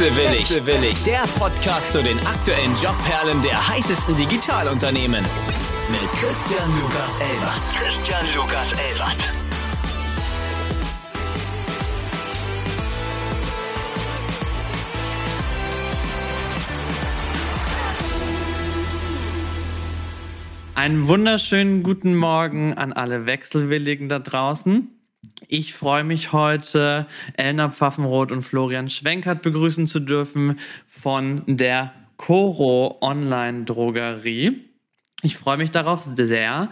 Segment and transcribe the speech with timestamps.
[0.00, 0.50] Wechselwillig.
[0.50, 1.02] Wechselwillig.
[1.02, 5.22] Der Podcast zu den aktuellen Jobperlen der heißesten Digitalunternehmen.
[5.90, 7.52] Mit Christian Lukas Elbert.
[7.76, 9.16] Christian Lukas Elbert.
[20.74, 24.99] Einen wunderschönen guten Morgen an alle Wechselwilligen da draußen.
[25.52, 27.06] Ich freue mich heute,
[27.36, 34.60] Elna Pfaffenroth und Florian Schwenkert begrüßen zu dürfen von der Coro Online Drogerie.
[35.22, 36.70] Ich freue mich darauf sehr.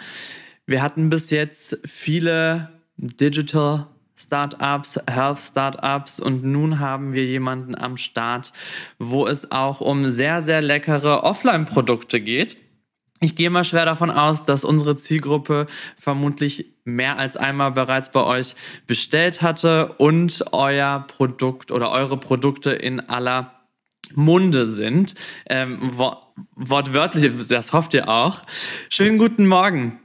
[0.64, 7.96] Wir hatten bis jetzt viele Digital Startups, Health Startups und nun haben wir jemanden am
[7.96, 8.52] Start,
[9.00, 12.56] wo es auch um sehr, sehr leckere Offline-Produkte geht.
[13.20, 15.66] Ich gehe mal schwer davon aus, dass unsere Zielgruppe
[15.98, 18.54] vermutlich mehr als einmal bereits bei euch
[18.86, 23.52] bestellt hatte und euer Produkt oder eure Produkte in aller
[24.14, 25.14] Munde sind.
[25.48, 25.98] Ähm,
[26.54, 28.44] wortwörtlich, das hofft ihr auch.
[28.88, 30.00] Schönen guten Morgen.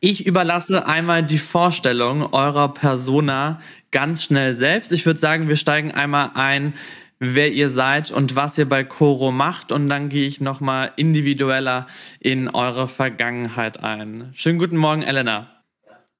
[0.00, 4.92] Ich überlasse einmal die Vorstellung eurer Persona ganz schnell selbst.
[4.92, 6.74] Ich würde sagen, wir steigen einmal ein
[7.20, 11.86] wer ihr seid und was ihr bei Coro macht und dann gehe ich nochmal individueller
[12.18, 14.32] in eure Vergangenheit ein.
[14.34, 15.62] Schönen guten Morgen, Elena.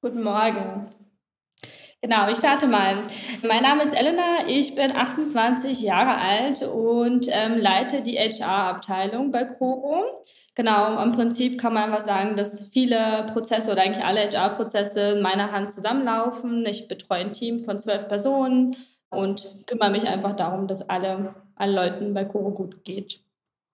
[0.03, 0.89] Guten Morgen.
[2.03, 2.97] Genau, ich starte mal.
[3.47, 9.45] Mein Name ist Elena, ich bin 28 Jahre alt und ähm, leite die HR-Abteilung bei
[9.45, 10.23] Coro.
[10.55, 15.23] Genau, im Prinzip kann man einfach sagen, dass viele Prozesse oder eigentlich alle HR-Prozesse in
[15.23, 16.65] meiner Hand zusammenlaufen.
[16.67, 18.77] Ich betreue ein Team von zwölf Personen,
[19.11, 23.21] und kümmere mich einfach darum, dass alle, allen Leuten bei Coro gut geht.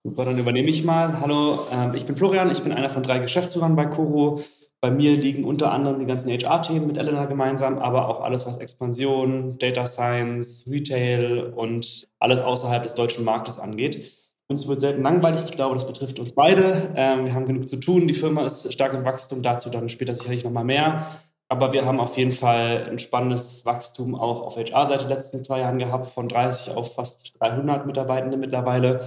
[0.02, 1.20] Super, dann übernehme ich mal.
[1.20, 4.42] Hallo, äh, ich bin Florian, ich bin einer von drei Geschäftsführern bei Coro.
[4.80, 8.58] Bei mir liegen unter anderem die ganzen HR-Themen mit Elena gemeinsam, aber auch alles, was
[8.58, 14.12] Expansion, Data Science, Retail und alles außerhalb des deutschen Marktes angeht.
[14.48, 15.40] Uns wird selten langweilig.
[15.44, 16.92] Ich glaube, das betrifft uns beide.
[16.94, 18.06] Ähm, wir haben genug zu tun.
[18.06, 19.42] Die Firma ist stark im Wachstum.
[19.42, 21.06] Dazu dann später sicherlich nochmal mehr.
[21.48, 25.78] Aber wir haben auf jeden Fall ein spannendes Wachstum auch auf HR-Seite letzten zwei Jahren
[25.78, 29.04] gehabt, von 30 auf fast 300 Mitarbeitende mittlerweile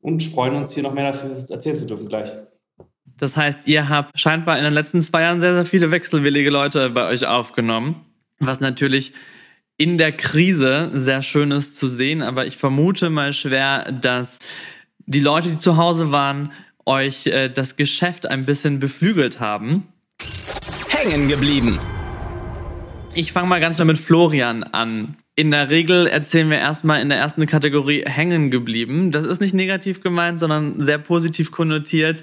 [0.00, 2.30] und freuen uns hier noch mehr dafür erzählen zu dürfen gleich.
[3.16, 6.90] Das heißt, ihr habt scheinbar in den letzten zwei Jahren sehr, sehr viele wechselwillige Leute
[6.90, 8.04] bei euch aufgenommen,
[8.38, 9.12] was natürlich
[9.76, 14.38] in der Krise sehr schön ist zu sehen, aber ich vermute mal schwer, dass
[15.06, 16.52] die Leute, die zu Hause waren,
[16.86, 19.88] euch äh, das Geschäft ein bisschen beflügelt haben
[21.02, 21.78] hängen geblieben?
[23.14, 25.16] Ich fange mal ganz mal mit Florian an.
[25.34, 29.10] In der Regel erzählen wir erstmal in der ersten Kategorie hängen geblieben.
[29.10, 32.22] Das ist nicht negativ gemeint, sondern sehr positiv konnotiert.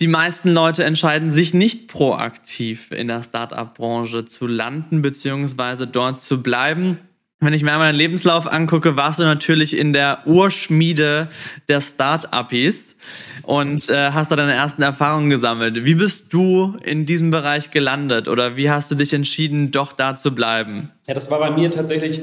[0.00, 5.86] Die meisten Leute entscheiden sich nicht proaktiv in der Startup-Branche zu landen bzw.
[5.86, 6.98] dort zu bleiben.
[7.38, 11.28] Wenn ich mir einmal deinen Lebenslauf angucke, warst du natürlich in der Urschmiede
[11.68, 12.96] der Start-Uppies
[13.44, 15.84] und äh, hast da deine ersten Erfahrungen gesammelt.
[15.84, 20.16] Wie bist du in diesem Bereich gelandet oder wie hast du dich entschieden, doch da
[20.16, 20.90] zu bleiben?
[21.06, 22.20] Ja, das war bei mir tatsächlich,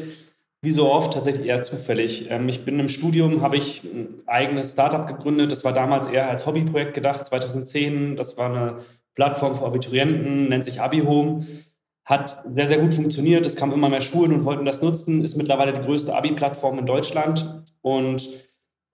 [0.62, 2.28] wie so oft, tatsächlich eher zufällig.
[2.30, 5.52] Ähm, ich bin im Studium, habe ich ein eigenes Startup gegründet.
[5.52, 8.16] Das war damals eher als Hobbyprojekt gedacht, 2010.
[8.16, 8.78] Das war eine
[9.16, 11.46] Plattform für Abiturienten, nennt sich AbiHome
[12.10, 13.46] hat sehr, sehr gut funktioniert.
[13.46, 16.88] Es kamen immer mehr Schulen und wollten das nutzen, ist mittlerweile die größte Abi-Plattform in
[16.88, 18.28] Deutschland und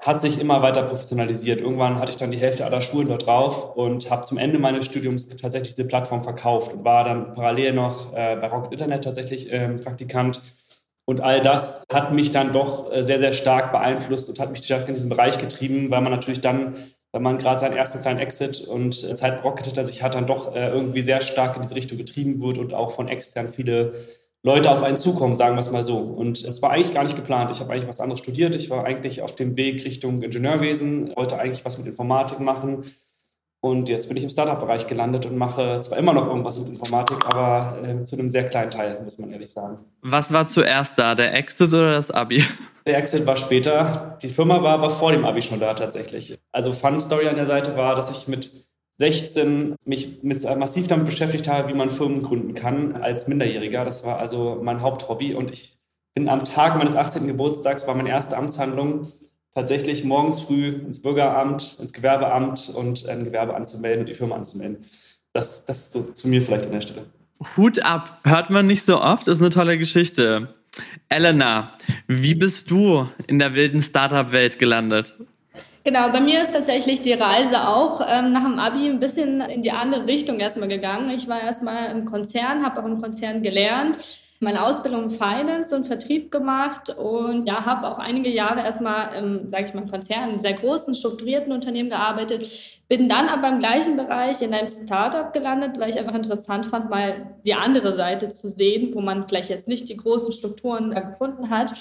[0.05, 1.61] hat sich immer weiter professionalisiert.
[1.61, 4.85] Irgendwann hatte ich dann die Hälfte aller Schulen dort drauf und habe zum Ende meines
[4.85, 9.51] Studiums tatsächlich diese Plattform verkauft und war dann parallel noch äh, bei Rocket Internet tatsächlich
[9.51, 10.41] äh, Praktikant.
[11.05, 14.63] Und all das hat mich dann doch äh, sehr, sehr stark beeinflusst und hat mich
[14.63, 16.75] stark in diesen Bereich getrieben, weil man natürlich dann
[17.15, 20.27] wenn man gerade seinen ersten kleinen Exit und äh, Zeit brocketet er sich hat, dann
[20.27, 23.93] doch äh, irgendwie sehr stark in diese Richtung getrieben wird und auch von extern viele
[24.45, 25.97] Leute auf einen zukommen, sagen wir es mal so.
[25.97, 27.49] Und es war eigentlich gar nicht geplant.
[27.51, 28.53] Ich habe eigentlich was anderes studiert.
[28.53, 32.83] Ich war eigentlich auf dem Weg Richtung Ingenieurwesen, wollte eigentlich was mit Informatik machen.
[33.59, 37.25] Und jetzt bin ich im Startup-Bereich gelandet und mache zwar immer noch irgendwas mit Informatik,
[37.25, 39.79] aber äh, zu einem sehr kleinen Teil, muss man ehrlich sagen.
[40.03, 42.43] Was war zuerst da, der Exit oder das Abi?
[42.85, 44.19] Der Exit war später.
[44.21, 46.37] Die Firma war aber vor dem Abi schon da tatsächlich.
[46.51, 48.51] Also Fun Story an der Seite war, dass ich mit
[48.97, 53.83] 16 mich massiv damit beschäftigt habe, wie man Firmen gründen kann als Minderjähriger.
[53.83, 55.77] Das war also mein Haupthobby und ich
[56.13, 57.27] bin am Tag meines 18.
[57.27, 59.11] Geburtstags, war meine erste Amtshandlung,
[59.53, 64.85] tatsächlich morgens früh ins Bürgeramt, ins Gewerbeamt und ein Gewerbe anzumelden und die Firma anzumelden.
[65.33, 67.05] Das, das so zu mir vielleicht an der Stelle.
[67.57, 70.55] Hut ab, hört man nicht so oft, ist eine tolle Geschichte.
[71.09, 71.73] Elena,
[72.07, 75.15] wie bist du in der wilden Startup-Welt gelandet?
[75.87, 79.61] Genau, bei mir ist tatsächlich die Reise auch ähm, nach dem Abi ein bisschen in
[79.61, 81.11] die andere Richtung erstmal gegangen.
[81.11, 83.99] Ich war erstmal im Konzern, habe auch im Konzern gelernt,
[84.39, 89.65] meine Ausbildung Finance und Vertrieb gemacht und ja, habe auch einige Jahre erstmal im, sage
[89.65, 92.49] ich mal, Konzern, in sehr großen, strukturierten Unternehmen gearbeitet.
[92.87, 96.89] Bin dann aber im gleichen Bereich in einem Startup gelandet, weil ich einfach interessant fand,
[96.89, 101.51] mal die andere Seite zu sehen, wo man vielleicht jetzt nicht die großen Strukturen gefunden
[101.51, 101.75] hat.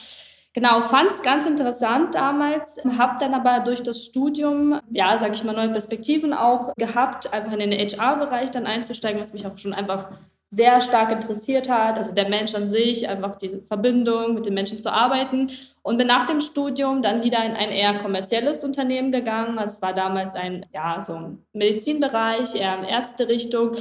[0.55, 5.43] Genau, fand es ganz interessant damals, habe dann aber durch das Studium, ja, sage ich
[5.43, 9.75] mal, neue Perspektiven auch gehabt, einfach in den HR-Bereich dann einzusteigen, was mich auch schon
[9.75, 10.11] einfach
[10.51, 11.99] sehr stark interessiert hat.
[11.99, 15.49] Also der Mensch an sich, einfach diese Verbindung mit den Menschen zu arbeiten.
[15.83, 19.59] Und bin nach dem Studium dann wieder in ein eher kommerzielles Unternehmen gegangen.
[19.59, 23.73] Es war damals ein, ja, so ein Medizinbereich, eher in Ärzterichtung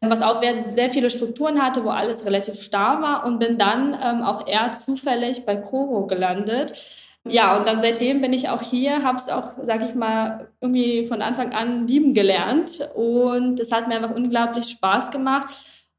[0.00, 4.22] was auch sehr viele Strukturen hatte, wo alles relativ starr war und bin dann ähm,
[4.22, 6.72] auch eher zufällig bei Coro gelandet.
[7.28, 11.04] Ja, und dann seitdem bin ich auch hier, habe es auch, sage ich mal, irgendwie
[11.04, 15.48] von Anfang an lieben gelernt und es hat mir einfach unglaublich Spaß gemacht.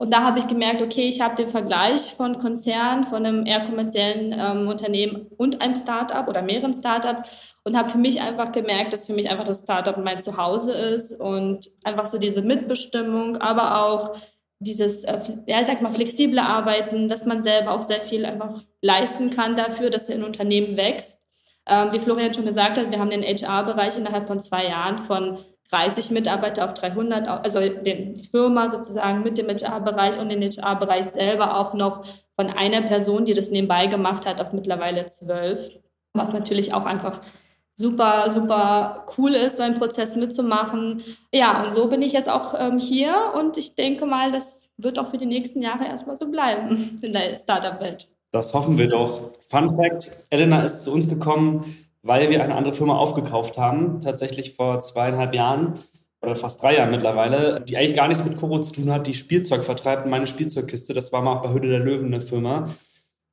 [0.02, 3.64] Und da habe ich gemerkt, okay, ich habe den Vergleich von Konzern, von einem eher
[3.64, 8.94] kommerziellen ähm, Unternehmen und einem Startup oder mehreren Startups und habe für mich einfach gemerkt,
[8.94, 13.86] dass für mich einfach das Startup mein Zuhause ist und einfach so diese Mitbestimmung, aber
[13.86, 14.16] auch
[14.58, 18.60] dieses, äh, ja, ich sag mal, flexible Arbeiten, dass man selber auch sehr viel einfach
[18.82, 21.20] leisten kann dafür, dass ein Unternehmen wächst.
[21.68, 25.38] Ähm, wie Florian schon gesagt hat, wir haben den HR-Bereich innerhalb von zwei Jahren von
[25.72, 31.58] 30 Mitarbeiter auf 300, also die Firma sozusagen mit dem HR-Bereich und den HR-Bereich selber
[31.58, 35.80] auch noch von einer Person, die das nebenbei gemacht hat, auf mittlerweile zwölf,
[36.14, 37.22] was natürlich auch einfach
[37.76, 41.02] super, super cool ist, so einen Prozess mitzumachen.
[41.34, 45.00] Ja, und so bin ich jetzt auch ähm, hier und ich denke mal, das wird
[45.00, 48.08] auch für die nächsten Jahre erstmal so bleiben in der Startup-Welt.
[48.32, 49.32] Das hoffen wir doch.
[49.50, 54.54] Fun Fact: Elena ist zu uns gekommen, weil wir eine andere Firma aufgekauft haben, tatsächlich
[54.54, 55.74] vor zweieinhalb Jahren
[56.22, 59.14] oder fast drei Jahren mittlerweile, die eigentlich gar nichts mit Koro zu tun hat, die
[59.14, 60.94] Spielzeug vertreibt, meine Spielzeugkiste.
[60.94, 62.66] Das war mal auch bei Höhle der Löwen eine Firma.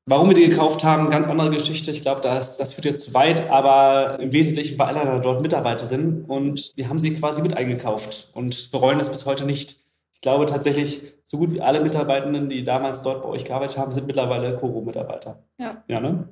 [0.06, 1.90] Warum wir die gekauft haben, ganz andere Geschichte.
[1.90, 6.24] Ich glaube, das, das führt jetzt zu weit, aber im Wesentlichen war Elena dort Mitarbeiterin
[6.26, 9.76] und wir haben sie quasi mit eingekauft und bereuen es bis heute nicht.
[10.14, 13.92] Ich glaube tatsächlich, so gut wie alle Mitarbeitenden, die damals dort bei euch gearbeitet haben,
[13.92, 15.42] sind mittlerweile Koro-Mitarbeiter.
[15.58, 15.84] Ja.
[15.88, 16.26] Ja, ne?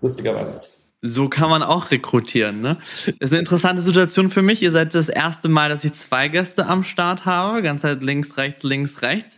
[0.00, 0.58] Lustigerweise.
[1.00, 2.60] So kann man auch rekrutieren.
[2.60, 2.76] Ne?
[3.20, 4.62] Ist eine interessante Situation für mich.
[4.62, 7.62] Ihr seid das erste Mal, dass ich zwei Gäste am Start habe.
[7.62, 9.36] Ganz halt links, rechts, links, rechts.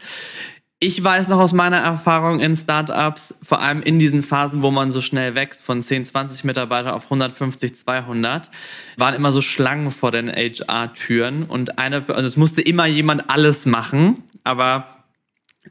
[0.83, 4.91] Ich weiß noch aus meiner Erfahrung in Startups, vor allem in diesen Phasen, wo man
[4.91, 8.51] so schnell wächst, von 10, 20 Mitarbeiter auf 150, 200,
[8.97, 13.67] waren immer so Schlangen vor den HR-Türen und eine, also es musste immer jemand alles
[13.67, 15.05] machen, aber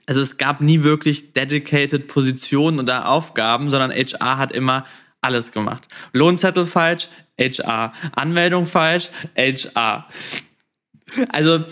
[0.06, 4.86] also es gab nie wirklich dedicated Positionen oder Aufgaben, sondern HR hat immer
[5.22, 5.88] alles gemacht.
[6.14, 7.94] Lohnzettel falsch, HR.
[8.16, 10.08] Anmeldung falsch, HR.
[11.32, 11.64] Also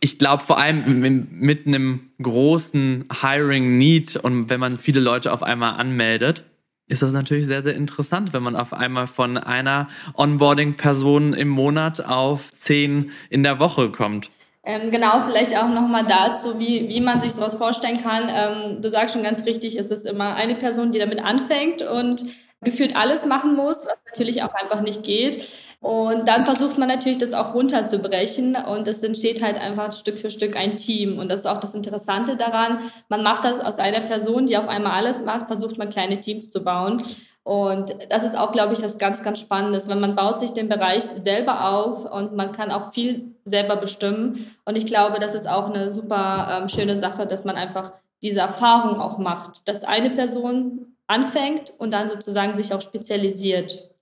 [0.00, 5.42] ich glaube vor allem mit einem großen Hiring Need und wenn man viele Leute auf
[5.42, 6.44] einmal anmeldet,
[6.88, 12.04] ist das natürlich sehr, sehr interessant, wenn man auf einmal von einer Onboarding-Person im Monat
[12.04, 14.30] auf zehn in der Woche kommt.
[14.62, 18.28] Ähm, genau, vielleicht auch nochmal dazu, wie, wie man sich sowas vorstellen kann.
[18.28, 22.24] Ähm, du sagst schon ganz richtig, es ist immer eine Person, die damit anfängt und
[22.66, 25.48] gefühlt alles machen muss, was natürlich auch einfach nicht geht.
[25.80, 30.30] Und dann versucht man natürlich, das auch runterzubrechen und es entsteht halt einfach Stück für
[30.30, 31.18] Stück ein Team.
[31.18, 32.80] Und das ist auch das Interessante daran.
[33.08, 36.50] Man macht das aus einer Person, die auf einmal alles macht, versucht man kleine Teams
[36.50, 37.02] zu bauen.
[37.44, 40.68] Und das ist auch, glaube ich, das ganz, ganz Spannendes, weil man baut sich den
[40.68, 44.44] Bereich selber auf und man kann auch viel selber bestimmen.
[44.64, 47.92] Und ich glaube, das ist auch eine super ähm, schöne Sache, dass man einfach
[48.22, 53.96] diese Erfahrung auch macht, dass eine Person anfängt und dann sozusagen sich auch spezialisiert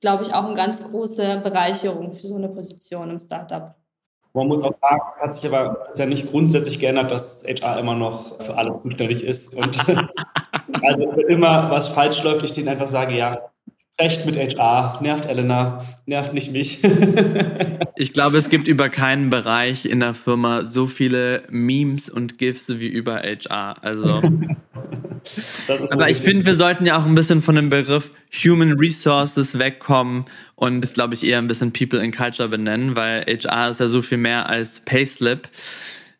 [0.00, 3.74] glaube ich, auch eine ganz große Bereicherung für so eine Position im Startup.
[4.34, 7.94] Man muss auch sagen, es hat sich aber ja nicht grundsätzlich geändert, dass HR immer
[7.94, 9.54] noch für alles zuständig ist.
[9.54, 9.78] Und
[10.82, 13.38] also wenn immer was falsch läuft, ich denen einfach sage, ja,
[13.98, 16.80] Recht mit HR, nervt Elena, nervt nicht mich.
[17.96, 22.68] ich glaube, es gibt über keinen Bereich in der Firma so viele Memes und GIFs
[22.78, 23.82] wie über HR.
[23.82, 24.20] Also.
[25.90, 28.12] Aber ich finde, wir sollten ja auch ein bisschen von dem Begriff
[28.44, 30.26] Human Resources wegkommen
[30.56, 33.88] und es, glaube ich, eher ein bisschen People in Culture benennen, weil HR ist ja
[33.88, 35.48] so viel mehr als Payslip,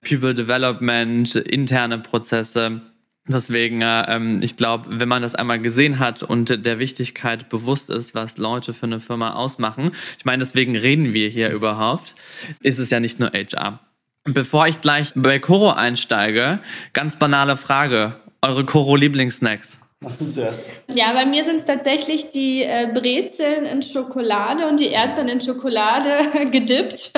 [0.01, 2.81] People Development, interne Prozesse.
[3.29, 8.15] Deswegen, ähm, ich glaube, wenn man das einmal gesehen hat und der Wichtigkeit bewusst ist,
[8.15, 12.15] was Leute für eine Firma ausmachen, ich meine, deswegen reden wir hier überhaupt,
[12.61, 13.81] ist es ja nicht nur HR.
[14.25, 16.61] Bevor ich gleich bei Koro einsteige,
[16.93, 18.21] ganz banale Frage.
[18.43, 19.79] Eure Koro-Lieblingssnacks?
[20.07, 20.71] Mach du zuerst.
[20.95, 25.41] Ja, bei mir sind es tatsächlich die äh, Brezeln in Schokolade und die Erdbeeren in
[25.41, 26.09] Schokolade
[26.53, 27.11] gedippt.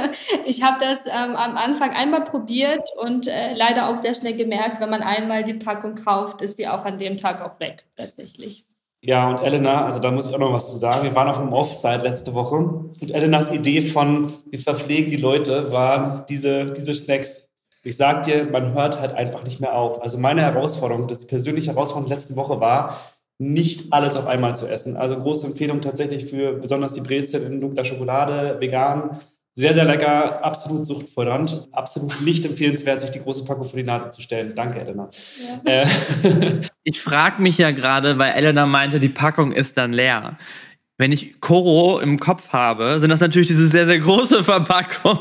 [0.47, 4.81] Ich habe das ähm, am Anfang einmal probiert und äh, leider auch sehr schnell gemerkt,
[4.81, 8.65] wenn man einmal die Packung kauft, ist sie auch an dem Tag auch weg, tatsächlich.
[9.03, 11.05] Ja, und Elena, also da muss ich auch noch was zu sagen.
[11.05, 15.71] Wir waren auf einem Offside letzte Woche und Elenas Idee von, wir verpflegen die Leute,
[15.73, 17.48] waren diese, diese Snacks.
[17.83, 20.03] Ich sag dir, man hört halt einfach nicht mehr auf.
[20.03, 22.99] Also meine Herausforderung, das persönliche Herausforderung letzten Woche war,
[23.39, 24.97] nicht alles auf einmal zu essen.
[24.97, 29.21] Also große Empfehlung tatsächlich für besonders die Brezel in dunkler Schokolade, vegan,
[29.59, 34.11] sehr, sehr lecker, absolut suchtfördernd, absolut nicht empfehlenswert, sich die große Packung vor die Nase
[34.11, 34.55] zu stellen.
[34.55, 35.09] Danke, Elena.
[35.67, 35.83] Ja.
[35.83, 35.87] Äh,
[36.85, 40.39] ich frage mich ja gerade, weil Elena meinte, die Packung ist dann leer.
[40.97, 45.19] Wenn ich Koro im Kopf habe, sind das natürlich diese sehr, sehr große Verpackung.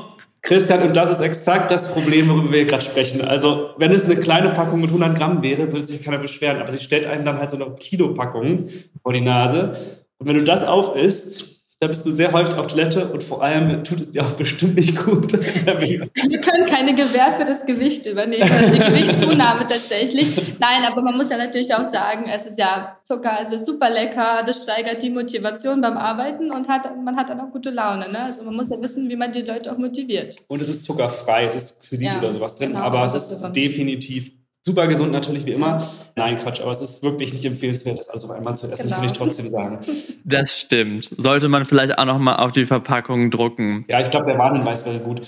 [0.48, 3.20] Christian, und das ist exakt das Problem, worüber wir gerade sprechen.
[3.20, 6.62] Also, wenn es eine kleine Packung mit 100 Gramm wäre, würde sich keiner beschweren.
[6.62, 8.70] Aber sie stellt einem dann halt so eine Kilopackung
[9.04, 9.76] vor die Nase.
[10.18, 13.84] Und wenn du das aufisst, da bist du sehr häufig auf Toilette und vor allem
[13.84, 15.32] tut es dir auch bestimmt nicht gut.
[15.34, 20.36] Wir können keine Gewähr für das Gewicht übernehmen, die Gewichtszunahme tatsächlich.
[20.60, 23.92] Nein, aber man muss ja natürlich auch sagen, es ist ja Zucker, es ist super
[23.92, 28.10] lecker, das steigert die Motivation beim Arbeiten und hat, man hat dann auch gute Laune.
[28.12, 28.24] Ne?
[28.26, 30.36] Also man muss ja wissen, wie man die Leute auch motiviert.
[30.48, 33.44] Und es ist zuckerfrei, es ist Xylit ja, oder sowas drin, genau, aber es ist
[33.56, 34.32] definitiv
[34.68, 35.82] Super gesund natürlich wie immer.
[36.18, 38.98] Nein, Quatsch, aber es ist wirklich nicht empfehlenswert, das alles auf einmal zu essen, genau.
[38.98, 39.80] kann ich trotzdem sagen.
[40.26, 41.10] Das stimmt.
[41.18, 43.86] Sollte man vielleicht auch nochmal auf die Verpackung drucken.
[43.88, 45.22] Ja, ich glaube, der Warnhinweis wäre gut.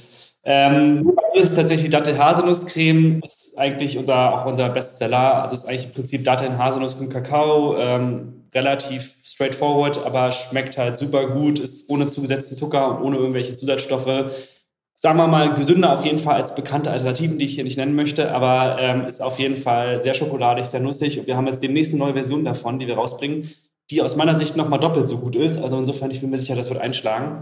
[0.44, 3.22] Ähm, bei mir ist es tatsächlich Dattel-Haselnuss-Creme.
[3.24, 5.42] ist eigentlich unser, auch unser Bestseller.
[5.42, 7.78] Also es ist eigentlich im Prinzip Datteln, Haselnuss und Kakao.
[7.78, 11.60] Ähm, relativ straightforward, aber schmeckt halt super gut.
[11.60, 14.34] Ist ohne zugesetzten Zucker und ohne irgendwelche Zusatzstoffe
[15.00, 17.96] sagen wir mal, gesünder auf jeden Fall als bekannte Alternativen, die ich hier nicht nennen
[17.96, 21.64] möchte, aber ähm, ist auf jeden Fall sehr schokoladig, sehr nussig und wir haben jetzt
[21.64, 23.50] demnächst eine neue Version davon, die wir rausbringen,
[23.90, 25.58] die aus meiner Sicht nochmal doppelt so gut ist.
[25.58, 27.42] Also insofern, ich bin mir sicher, das wird einschlagen.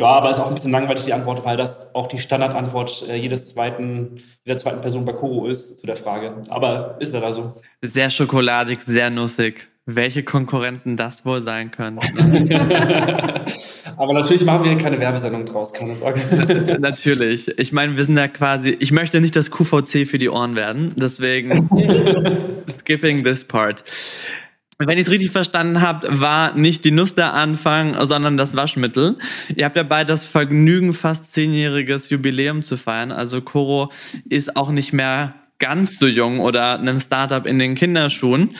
[0.00, 3.16] Ja, aber ist auch ein bisschen langweilig die Antwort, weil das auch die Standardantwort äh,
[3.16, 6.36] jedes zweiten, jeder zweiten Person bei Koro ist zu der Frage.
[6.50, 7.54] Aber ist leider so.
[7.82, 11.98] Sehr schokoladig, sehr nussig welche Konkurrenten das wohl sein können.
[13.96, 16.20] Aber natürlich machen wir keine Werbesendung draus, keine Sorge.
[16.78, 17.58] natürlich.
[17.58, 20.92] Ich meine, wir sind ja quasi, ich möchte nicht das QVC für die Ohren werden,
[20.96, 21.70] deswegen
[22.80, 23.82] skipping this part.
[24.78, 29.16] Wenn ich es richtig verstanden habe, war nicht die Nuss der Anfang, sondern das Waschmittel.
[29.56, 33.10] Ihr habt ja beide das Vergnügen, fast zehnjähriges Jubiläum zu feiern.
[33.10, 33.90] Also Coro
[34.28, 38.50] ist auch nicht mehr ganz so jung oder ein Startup in den Kinderschuhen.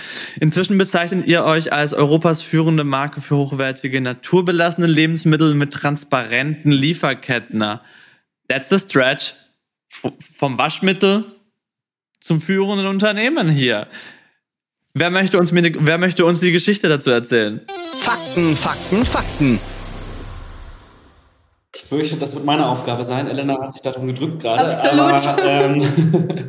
[0.41, 7.81] Inzwischen bezeichnet ihr euch als Europas führende Marke für hochwertige, naturbelassene Lebensmittel mit transparenten Lieferketten.
[8.49, 9.35] That's the stretch.
[9.91, 11.25] vom Waschmittel
[12.21, 13.89] zum führenden Unternehmen hier.
[14.95, 17.61] Wer möchte, uns, wer möchte uns die Geschichte dazu erzählen?
[18.01, 19.61] Fakten, Fakten, Fakten.
[21.75, 23.29] Ich fürchte, das wird meine Aufgabe sein.
[23.29, 24.75] Elena hat sich darum gedrückt gerade.
[24.75, 25.39] Absolut.
[25.39, 26.49] Aber, ähm,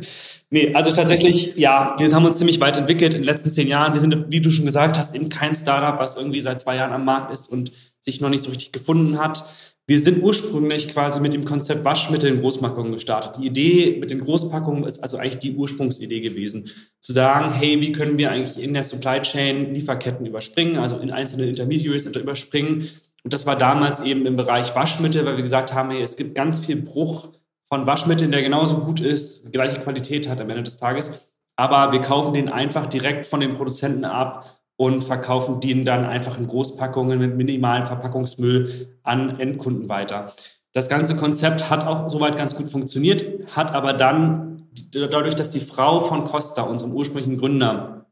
[0.52, 3.92] Nee, also tatsächlich, ja, wir haben uns ziemlich weit entwickelt in den letzten zehn Jahren.
[3.92, 6.92] Wir sind, wie du schon gesagt hast, eben kein Startup, was irgendwie seit zwei Jahren
[6.92, 9.44] am Markt ist und sich noch nicht so richtig gefunden hat.
[9.86, 13.40] Wir sind ursprünglich quasi mit dem Konzept Waschmittel in Großpackungen gestartet.
[13.40, 16.68] Die Idee mit den Großpackungen ist also eigentlich die Ursprungsidee gewesen.
[16.98, 21.12] Zu sagen, hey, wie können wir eigentlich in der Supply Chain Lieferketten überspringen, also in
[21.12, 22.88] einzelne Intermediaries überspringen.
[23.22, 26.34] Und das war damals eben im Bereich Waschmittel, weil wir gesagt haben, hey, es gibt
[26.34, 27.28] ganz viel Bruch
[27.70, 31.28] von Waschmitteln, der genauso gut ist, gleiche Qualität hat am Ende des Tages.
[31.56, 36.36] Aber wir kaufen den einfach direkt von den Produzenten ab und verkaufen den dann einfach
[36.38, 40.32] in Großpackungen mit minimalen Verpackungsmüll an Endkunden weiter.
[40.72, 45.60] Das ganze Konzept hat auch soweit ganz gut funktioniert, hat aber dann, dadurch, dass die
[45.60, 48.06] Frau von Costa, unserem ursprünglichen Gründer,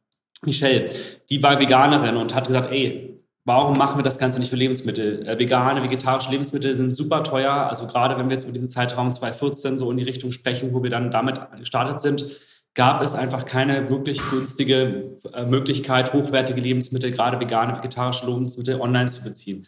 [0.45, 0.91] Michelle,
[1.31, 3.08] die war Veganerin und hat gesagt, ey,
[3.49, 5.27] warum machen wir das Ganze nicht für Lebensmittel?
[5.27, 7.53] Äh, vegane, vegetarische Lebensmittel sind super teuer.
[7.53, 10.83] Also gerade wenn wir jetzt über diesen Zeitraum 2014 so in die Richtung sprechen, wo
[10.83, 12.27] wir dann damit gestartet sind,
[12.75, 19.09] gab es einfach keine wirklich günstige äh, Möglichkeit, hochwertige Lebensmittel, gerade vegane, vegetarische Lebensmittel online
[19.09, 19.67] zu beziehen.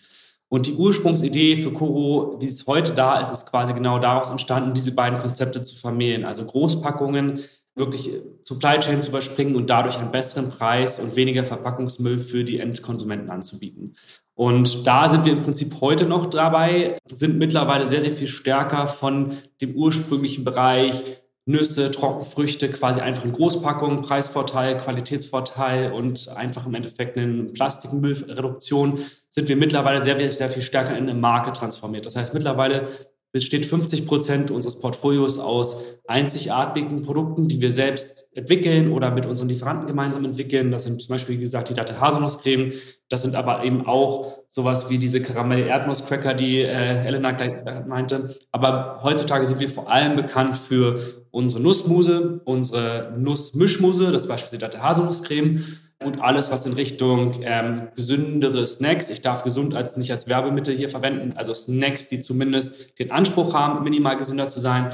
[0.48, 4.74] Und die Ursprungsidee für Koro, wie es heute da ist, ist quasi genau daraus entstanden,
[4.74, 6.24] diese beiden Konzepte zu vermählen.
[6.24, 7.40] Also Großpackungen
[7.80, 8.10] wirklich
[8.44, 13.30] Supply Chain zu überspringen und dadurch einen besseren Preis und weniger Verpackungsmüll für die Endkonsumenten
[13.30, 13.96] anzubieten.
[14.34, 18.86] Und da sind wir im Prinzip heute noch dabei, sind mittlerweile sehr, sehr viel stärker
[18.86, 21.02] von dem ursprünglichen Bereich
[21.46, 29.48] Nüsse, Trockenfrüchte quasi einfach in Großpackungen, Preisvorteil, Qualitätsvorteil und einfach im Endeffekt eine Plastikmüllreduktion sind
[29.48, 32.04] wir mittlerweile sehr, sehr viel stärker in eine Marke transformiert.
[32.04, 32.88] Das heißt, mittlerweile
[33.32, 39.48] besteht 50 Prozent unseres Portfolios aus einzigartigen Produkten, die wir selbst entwickeln oder mit unseren
[39.48, 40.72] Lieferanten gemeinsam entwickeln.
[40.72, 42.72] Das sind zum Beispiel, wie gesagt, die Date Haselnusscreme.
[43.08, 48.34] Das sind aber eben auch sowas wie diese Karamell-Erdnuss-Cracker, die äh, Elena äh, meinte.
[48.50, 54.58] Aber heutzutage sind wir vor allem bekannt für unsere Nussmuse, unsere Nussmischmuse, das ist beispielsweise
[54.58, 55.64] Date Haselnusscreme
[56.02, 60.74] und alles, was in Richtung ähm, gesündere Snacks, ich darf gesund als nicht als Werbemittel
[60.74, 64.92] hier verwenden, also Snacks, die zumindest den Anspruch haben, minimal gesünder zu sein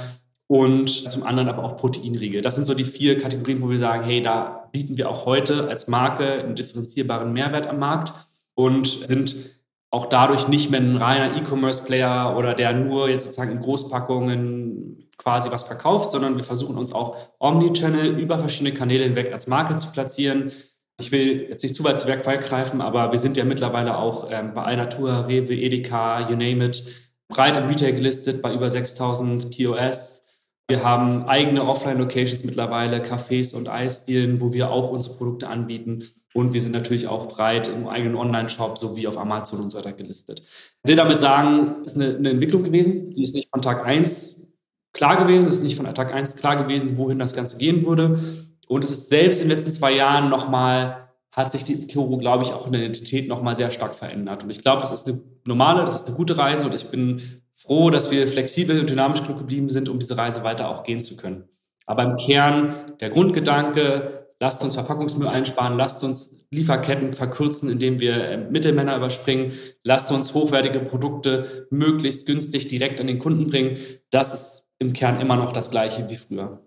[0.48, 2.40] und zum anderen aber auch Proteinriegel.
[2.40, 5.68] Das sind so die vier Kategorien, wo wir sagen, hey, da bieten wir auch heute
[5.68, 8.12] als Marke einen differenzierbaren Mehrwert am Markt
[8.54, 9.56] und sind
[9.90, 15.50] auch dadurch nicht mehr ein reiner E-Commerce-Player oder der nur jetzt sozusagen in Großpackungen quasi
[15.50, 19.90] was verkauft, sondern wir versuchen uns auch Omnichannel über verschiedene Kanäle hinweg als Marke zu
[19.92, 20.52] platzieren,
[20.98, 24.30] ich will jetzt nicht zu weit zu Werk greifen, aber wir sind ja mittlerweile auch
[24.30, 26.82] ähm, bei Alnatura, Rewe, Edeka, you name it,
[27.28, 30.24] breit im Retail gelistet bei über 6000 POS.
[30.68, 36.04] Wir haben eigene Offline-Locations mittlerweile, Cafés und Eisdielen, wo wir auch unsere Produkte anbieten.
[36.34, 39.92] Und wir sind natürlich auch breit im eigenen Online-Shop sowie auf Amazon und so weiter
[39.92, 40.40] gelistet.
[40.40, 43.84] Ich will damit sagen, es ist eine, eine Entwicklung gewesen, die ist nicht von Tag
[43.84, 44.52] 1
[44.92, 48.18] klar gewesen, es ist nicht von Tag 1 klar gewesen, wohin das Ganze gehen würde.
[48.66, 52.44] Und es ist selbst in den letzten zwei Jahren nochmal, hat sich die Kiro, glaube
[52.44, 54.42] ich, auch in der Identität nochmal sehr stark verändert.
[54.42, 57.42] Und ich glaube, das ist eine normale, das ist eine gute Reise und ich bin
[57.56, 61.02] froh, dass wir flexibel und dynamisch genug geblieben sind, um diese Reise weiter auch gehen
[61.02, 61.44] zu können.
[61.86, 68.14] Aber im Kern der Grundgedanke, lasst uns Verpackungsmüll einsparen, lasst uns Lieferketten verkürzen, indem wir
[68.14, 73.78] äh, Mittelmänner überspringen, lasst uns hochwertige Produkte möglichst günstig direkt an den Kunden bringen.
[74.10, 76.65] Das ist im Kern immer noch das Gleiche wie früher.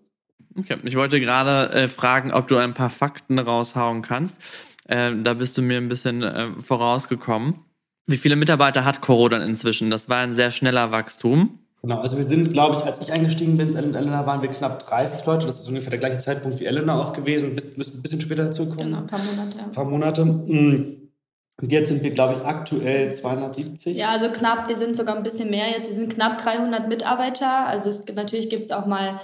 [0.59, 0.77] Okay.
[0.83, 4.41] Ich wollte gerade äh, fragen, ob du ein paar Fakten raushauen kannst.
[4.87, 7.55] Äh, da bist du mir ein bisschen äh, vorausgekommen.
[8.07, 9.91] Wie viele Mitarbeiter hat Coro dann inzwischen?
[9.91, 11.59] Das war ein sehr schneller Wachstum.
[11.81, 14.79] Genau, also wir sind, glaube ich, als ich eingestiegen bin, in Elena waren wir knapp
[14.79, 15.45] 30 Leute.
[15.47, 17.55] Das ist ungefähr der gleiche Zeitpunkt wie Elena auch gewesen.
[17.55, 18.89] Du bist ein bisschen später dazu gekommen.
[18.89, 19.59] Genau, ein paar Monate.
[19.59, 20.25] Ein paar Monate.
[20.25, 20.95] Mm.
[21.61, 23.95] Und jetzt sind wir, glaube ich, aktuell 270.
[23.95, 25.87] Ja, also knapp, wir sind sogar ein bisschen mehr jetzt.
[25.87, 27.67] Wir sind knapp 300 Mitarbeiter.
[27.67, 29.19] Also es gibt, natürlich gibt es auch mal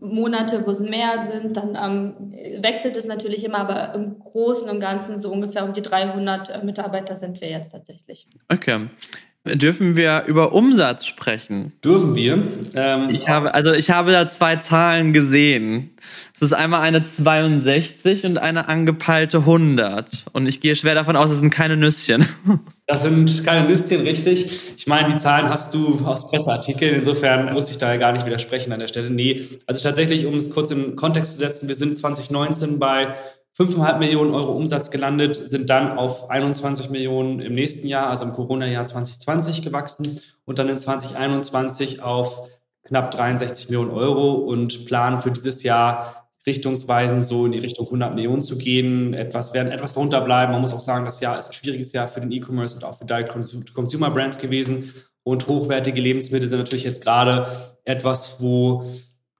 [0.00, 4.80] Monate, wo es mehr sind, dann ähm, wechselt es natürlich immer, aber im Großen und
[4.80, 8.28] Ganzen so ungefähr um die 300 äh, Mitarbeiter sind wir jetzt tatsächlich.
[8.48, 8.88] Okay.
[9.54, 11.72] Dürfen wir über Umsatz sprechen?
[11.84, 12.42] Dürfen wir.
[12.74, 15.90] Ähm, ich habe, also ich habe da zwei Zahlen gesehen.
[16.36, 20.26] Es ist einmal eine 62 und eine angepeilte 100.
[20.34, 22.28] Und ich gehe schwer davon aus, es sind keine Nüsschen.
[22.88, 24.48] Das sind keine Nüsschen, richtig.
[24.76, 26.94] Ich meine, die Zahlen hast du aus Presseartikeln.
[26.94, 29.10] Insofern muss ich da gar nicht widersprechen an der Stelle.
[29.10, 33.16] Nee, also tatsächlich, um es kurz in Kontext zu setzen, wir sind 2019 bei
[33.58, 38.34] 5,5 Millionen Euro Umsatz gelandet, sind dann auf 21 Millionen im nächsten Jahr, also im
[38.34, 42.48] Corona-Jahr 2020 gewachsen und dann in 2021 auf
[42.84, 48.14] knapp 63 Millionen Euro und planen für dieses Jahr richtungsweisend so in die Richtung 100
[48.14, 49.14] Millionen zu gehen.
[49.14, 50.52] Etwas werden etwas drunter bleiben.
[50.52, 52.98] Man muss auch sagen, das Jahr ist ein schwieriges Jahr für den E-Commerce und auch
[52.98, 53.32] für Direct
[53.74, 54.92] Consumer Brands gewesen.
[55.24, 57.48] Und hochwertige Lebensmittel sind natürlich jetzt gerade
[57.84, 58.84] etwas, wo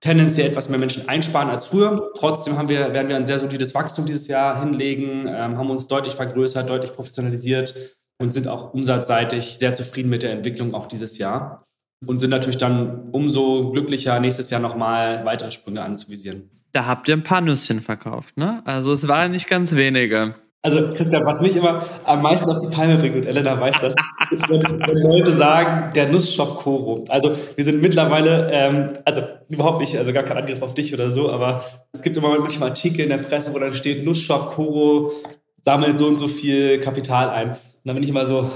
[0.00, 2.10] tendenziell etwas mehr Menschen einsparen als früher.
[2.16, 5.86] Trotzdem haben wir, werden wir ein sehr solides Wachstum dieses Jahr hinlegen, ähm, haben uns
[5.86, 7.74] deutlich vergrößert, deutlich professionalisiert
[8.18, 11.64] und sind auch umsatzseitig sehr zufrieden mit der Entwicklung auch dieses Jahr
[12.04, 16.50] und sind natürlich dann umso glücklicher, nächstes Jahr nochmal weitere Sprünge anzuvisieren.
[16.76, 18.60] Da habt ihr ein paar Nüsschen verkauft, ne?
[18.66, 20.34] Also es waren nicht ganz wenige.
[20.60, 23.94] Also Christian, was mich immer am meisten auf die Palme bringt, und Elena weiß das,
[24.30, 27.06] ist, wenn, wenn Leute sagen, der Nussshop Koro.
[27.08, 31.10] Also wir sind mittlerweile, ähm, also überhaupt nicht, also gar kein Angriff auf dich oder
[31.10, 35.12] so, aber es gibt immer manchmal Artikel in der Presse, wo dann steht, Nussshop Koro
[35.58, 37.52] sammelt so und so viel Kapital ein.
[37.52, 38.50] Und dann bin ich immer so,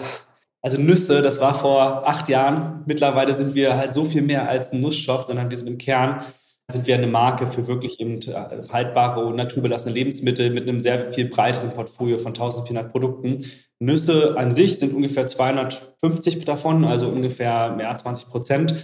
[0.61, 2.83] also Nüsse, das war vor acht Jahren.
[2.85, 6.19] Mittlerweile sind wir halt so viel mehr als ein Nussshop, sondern wir sind im Kern
[6.71, 11.13] sind wir eine Marke für wirklich eben äh, haltbare und naturbelassene Lebensmittel mit einem sehr
[11.13, 13.45] viel breiteren Portfolio von 1400 Produkten.
[13.79, 18.75] Nüsse an sich sind ungefähr 250 davon, also ungefähr mehr als 20 Prozent.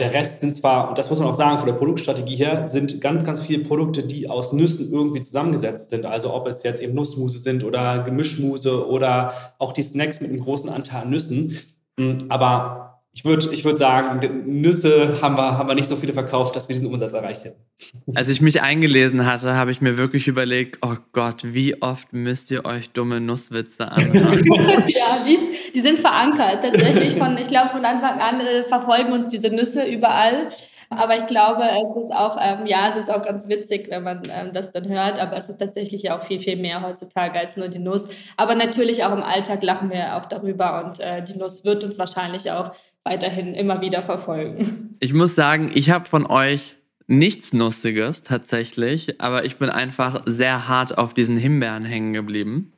[0.00, 3.00] Der Rest sind zwar, und das muss man auch sagen, von der Produktstrategie her, sind
[3.00, 6.06] ganz, ganz viele Produkte, die aus Nüssen irgendwie zusammengesetzt sind.
[6.06, 10.40] Also ob es jetzt eben Nussmuse sind oder Gemischmuse oder auch die Snacks mit einem
[10.40, 11.58] großen Anteil an Nüssen.
[11.98, 16.12] Hm, aber ich würde ich würd sagen, Nüsse haben wir, haben wir nicht so viele
[16.12, 17.60] verkauft, dass wir diesen Umsatz erreicht hätten.
[18.14, 22.52] Als ich mich eingelesen hatte, habe ich mir wirklich überlegt, oh Gott, wie oft müsst
[22.52, 24.44] ihr euch dumme Nusswitze anschauen?
[24.86, 25.38] ja, die,
[25.74, 27.16] die, sind verankert tatsächlich.
[27.16, 30.48] Von, ich glaube, von Anfang an äh, verfolgen uns diese Nüsse überall.
[30.92, 34.22] Aber ich glaube, es ist auch, ähm, ja, es ist auch ganz witzig, wenn man
[34.24, 37.56] ähm, das dann hört, aber es ist tatsächlich ja auch viel, viel mehr heutzutage als
[37.56, 38.08] nur die Nuss.
[38.36, 41.96] Aber natürlich auch im Alltag lachen wir auch darüber und äh, die Nuss wird uns
[41.96, 42.72] wahrscheinlich auch
[43.04, 44.96] weiterhin immer wieder verfolgen.
[45.00, 50.68] Ich muss sagen, ich habe von euch nichts Nussiges tatsächlich, aber ich bin einfach sehr
[50.68, 52.72] hart auf diesen Himbeeren hängen geblieben.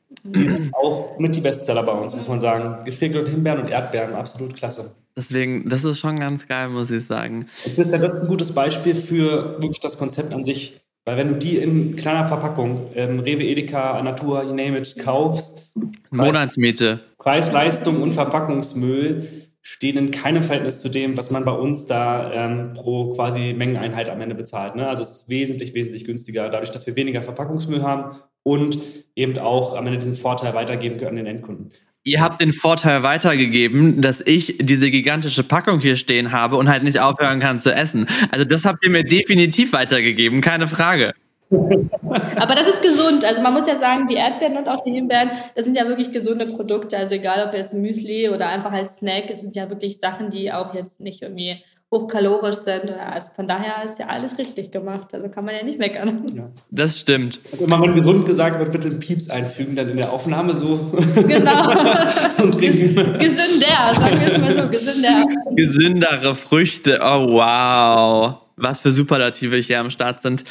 [0.72, 2.84] Auch mit die Bestseller bei uns, muss man sagen.
[2.84, 4.94] Gefriegelte Himbeeren und Erdbeeren, absolut klasse.
[5.16, 7.46] Deswegen, das ist schon ganz geil, muss ich sagen.
[7.76, 10.80] Das ist ein gutes Beispiel für wirklich das Konzept an sich.
[11.04, 15.72] Weil wenn du die in kleiner Verpackung, ähm, Rewe, Edeka, Natur, you name it, kaufst.
[16.10, 17.00] Monatsmiete.
[17.18, 22.32] Preis, Leistung und Verpackungsmüll stehen in keinem Verhältnis zu dem, was man bei uns da
[22.32, 24.74] ähm, pro quasi Mengeneinheit am Ende bezahlt.
[24.74, 24.88] Ne?
[24.88, 28.78] Also es ist wesentlich, wesentlich günstiger, dadurch, dass wir weniger Verpackungsmüll haben und
[29.14, 31.68] eben auch am Ende diesen Vorteil weitergeben können an den Endkunden.
[32.04, 36.82] Ihr habt den Vorteil weitergegeben, dass ich diese gigantische Packung hier stehen habe und halt
[36.82, 38.06] nicht aufhören kann zu essen.
[38.32, 41.14] Also das habt ihr mir definitiv weitergegeben, keine Frage.
[41.52, 43.24] Aber das ist gesund.
[43.24, 46.10] Also man muss ja sagen, die Erdbeeren und auch die Himbeeren, das sind ja wirklich
[46.10, 46.96] gesunde Produkte.
[46.96, 50.52] Also egal ob jetzt Müsli oder einfach als Snack, es sind ja wirklich Sachen, die
[50.52, 51.62] auch jetzt nicht irgendwie
[51.92, 52.90] hochkalorisch sind.
[52.90, 55.12] Also von daher ist ja alles richtig gemacht.
[55.12, 56.24] Also kann man ja nicht meckern.
[56.34, 56.50] Ja.
[56.70, 57.38] Das stimmt.
[57.52, 60.80] Und immer wenn gesund gesagt wird, bitte einen Pieps einfügen, dann in der Aufnahme so.
[61.28, 61.70] Genau.
[62.30, 65.24] Sonst kriegen Gesünder, sagen wir es mal so, gesünder.
[65.54, 68.36] Gesündere Früchte, oh wow.
[68.56, 70.44] Was für Superlative hier am Start sind.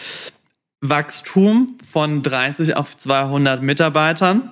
[0.81, 4.51] Wachstum von 30 auf 200 Mitarbeitern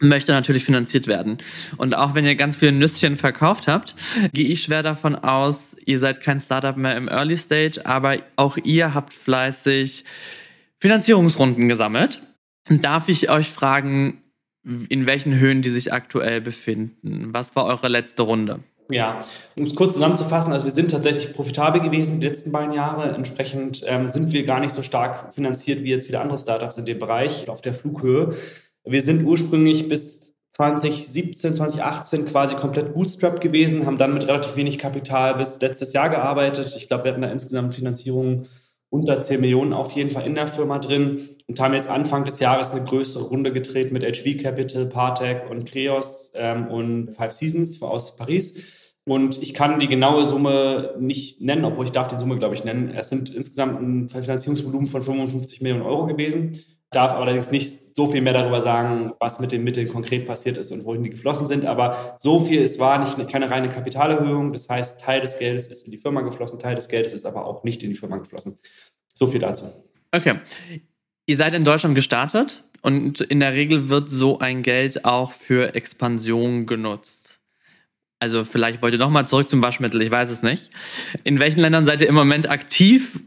[0.00, 1.38] möchte natürlich finanziert werden.
[1.76, 3.94] Und auch wenn ihr ganz viele Nüsschen verkauft habt,
[4.32, 8.56] gehe ich schwer davon aus, ihr seid kein Startup mehr im Early Stage, aber auch
[8.56, 10.04] ihr habt fleißig
[10.78, 12.22] Finanzierungsrunden gesammelt.
[12.68, 14.22] Darf ich euch fragen,
[14.88, 17.32] in welchen Höhen die sich aktuell befinden?
[17.32, 18.60] Was war eure letzte Runde?
[18.90, 19.20] Ja,
[19.56, 23.14] um es kurz zusammenzufassen, also wir sind tatsächlich profitabel gewesen die letzten beiden Jahre.
[23.14, 26.86] Entsprechend ähm, sind wir gar nicht so stark finanziert wie jetzt viele andere Startups in
[26.86, 28.34] dem Bereich auf der Flughöhe.
[28.84, 34.78] Wir sind ursprünglich bis 2017, 2018 quasi komplett bootstrapped gewesen, haben dann mit relativ wenig
[34.78, 36.74] Kapital bis letztes Jahr gearbeitet.
[36.76, 38.42] Ich glaube, wir hatten da insgesamt Finanzierung
[38.90, 42.40] unter 10 Millionen auf jeden Fall in der Firma drin und haben jetzt Anfang des
[42.40, 47.80] Jahres eine größere Runde gedreht mit HV Capital, Partec und Creos ähm, und Five Seasons
[47.80, 48.79] aus Paris.
[49.10, 52.62] Und ich kann die genaue Summe nicht nennen, obwohl ich darf die Summe, glaube ich,
[52.62, 52.90] nennen.
[52.90, 56.52] Es sind insgesamt ein Finanzierungsvolumen von 55 Millionen Euro gewesen
[56.90, 60.72] darf allerdings nicht so viel mehr darüber sagen, was mit den Mitteln konkret passiert ist
[60.72, 61.64] und wohin die geflossen sind.
[61.64, 64.52] Aber so viel, es war nicht keine reine Kapitalerhöhung.
[64.52, 67.46] Das heißt, Teil des Geldes ist in die Firma geflossen, Teil des Geldes ist aber
[67.46, 68.58] auch nicht in die Firma geflossen.
[69.14, 69.66] So viel dazu.
[70.12, 70.40] Okay.
[71.26, 75.76] Ihr seid in Deutschland gestartet und in der Regel wird so ein Geld auch für
[75.76, 77.19] Expansion genutzt.
[78.20, 80.68] Also vielleicht wollt ihr nochmal zurück zum Waschmittel, ich weiß es nicht.
[81.24, 83.20] In welchen Ländern seid ihr im Moment aktiv?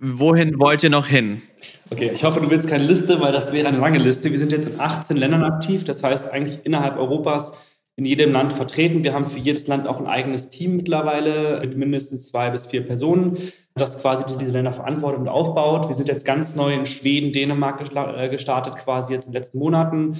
[0.00, 1.42] Wohin wollt ihr noch hin?
[1.90, 4.30] Okay, ich hoffe, du willst keine Liste, weil das wäre eine lange Liste.
[4.30, 7.58] Wir sind jetzt in 18 Ländern aktiv, das heißt eigentlich innerhalb Europas
[7.96, 9.02] in jedem Land vertreten.
[9.02, 12.84] Wir haben für jedes Land auch ein eigenes Team mittlerweile mit mindestens zwei bis vier
[12.84, 13.36] Personen,
[13.74, 15.88] das quasi diese Länder verantwortet und aufbaut.
[15.88, 19.58] Wir sind jetzt ganz neu in Schweden, Dänemark äh, gestartet, quasi jetzt in den letzten
[19.58, 20.12] Monaten,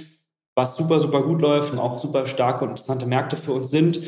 [0.55, 3.99] was super, super gut läuft und auch super starke und interessante Märkte für uns sind.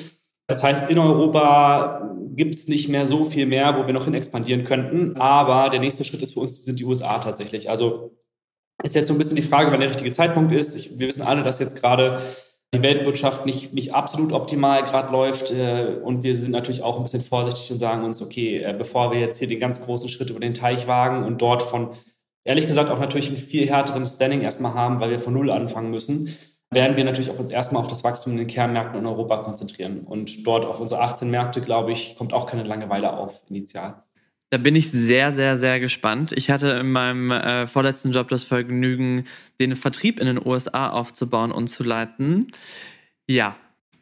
[0.48, 4.14] Das heißt, in Europa gibt es nicht mehr so viel mehr, wo wir noch hin
[4.14, 5.18] expandieren könnten.
[5.18, 7.70] Aber der nächste Schritt ist für uns sind die USA tatsächlich.
[7.70, 8.18] Also
[8.84, 10.76] ist jetzt so ein bisschen die Frage, wann der richtige Zeitpunkt ist.
[10.76, 12.22] Ich, wir wissen alle, dass jetzt gerade
[12.74, 15.52] die Weltwirtschaft nicht, nicht absolut optimal gerade läuft.
[15.52, 19.12] Äh, und wir sind natürlich auch ein bisschen vorsichtig und sagen uns, okay, äh, bevor
[19.12, 21.90] wir jetzt hier den ganz großen Schritt über den Teich wagen und dort von,
[22.48, 25.92] ehrlich gesagt, auch natürlich ein viel härteren Standing erstmal haben, weil wir von Null anfangen
[25.92, 26.36] müssen,
[26.72, 30.02] werden wir natürlich auch uns erstmal auf das Wachstum in den Kernmärkten in Europa konzentrieren.
[30.02, 34.04] Und dort auf unsere 18 Märkte, glaube ich, kommt auch keine Langeweile auf initial.
[34.50, 36.32] Da bin ich sehr, sehr, sehr gespannt.
[36.32, 39.26] Ich hatte in meinem äh, vorletzten Job das Vergnügen,
[39.60, 42.48] den Vertrieb in den USA aufzubauen und zu leiten.
[43.30, 43.58] Ja,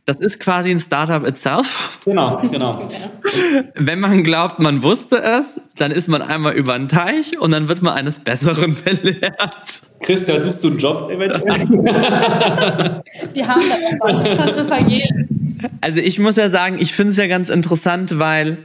[0.06, 2.00] das ist quasi ein Startup itself.
[2.06, 2.88] Genau, genau.
[3.76, 7.68] Wenn man glaubt, man wusste es, dann ist man einmal über den Teich und dann
[7.68, 9.82] wird man eines Besseren belehrt.
[10.02, 11.42] Christian, suchst du einen Job eventuell?
[13.34, 15.60] Wir haben da was zu vergeben.
[15.82, 18.60] Also ich muss ja sagen, ich finde es ja ganz interessant, weil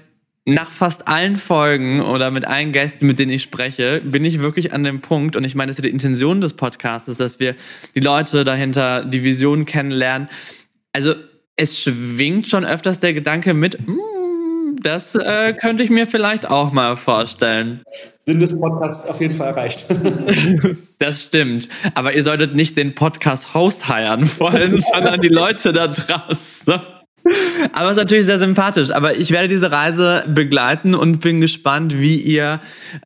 [0.45, 4.75] nach fast allen Folgen oder mit allen Gästen, mit denen ich spreche, bin ich wirklich
[4.75, 7.55] an dem Punkt, und ich meine, das ist ja die Intention des Podcasts, dass wir
[7.95, 10.29] die Leute dahinter, die Vision kennenlernen.
[10.93, 11.15] Also
[11.61, 14.01] es schwingt schon öfters der Gedanke mit, hm,
[14.83, 17.83] das äh, könnte ich mir vielleicht auch mal vorstellen.
[18.19, 19.85] Sinn des Podcasts auf jeden Fall erreicht.
[20.99, 21.69] das stimmt.
[21.95, 26.75] Aber ihr solltet nicht den Podcast-Host heiern wollen, sondern die Leute da draußen.
[27.75, 28.91] Aber es ist natürlich sehr sympathisch.
[28.91, 32.61] Aber ich werde diese Reise begleiten und bin gespannt, wie ihr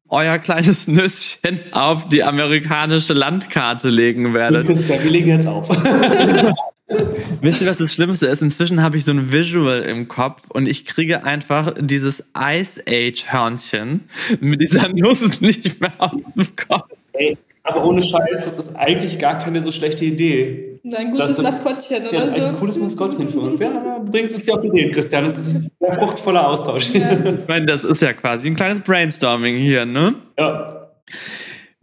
[0.09, 4.69] euer kleines Nüsschen auf die amerikanische Landkarte legen werdet.
[4.69, 5.69] Wir legen jetzt auf.
[7.41, 8.43] Wisst ihr, was das Schlimmste ist?
[8.43, 13.25] Inzwischen habe ich so ein Visual im Kopf und ich kriege einfach dieses Ice Age
[13.33, 14.01] Hörnchen
[14.41, 16.91] mit dieser Nuss nicht mehr aus dem Kopf.
[17.15, 20.79] Ey, aber ohne Scheiß, das ist eigentlich gar keine so schlechte Idee.
[20.95, 22.49] Ein gutes Das- Maskottchen Ja, oder das ist so.
[22.51, 23.59] ein cooles Maskottchen für uns.
[23.61, 23.71] Ja,
[24.05, 25.25] du bringst uns ja auf Ideen, Christian.
[25.25, 26.91] Das ist ein sehr fruchtvoller Austausch.
[26.95, 27.03] Ich
[27.49, 30.15] meine, das ist ja quasi ein kleines Brainstorming hier, ne?
[30.39, 30.83] ja.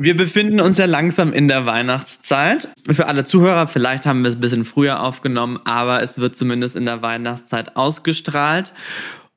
[0.04, 2.70] Wir befinden uns ja langsam in der Weihnachtszeit.
[2.92, 6.76] Für alle Zuhörer, vielleicht haben wir es ein bisschen früher aufgenommen, aber es wird zumindest
[6.76, 8.74] in der Weihnachtszeit ausgestrahlt.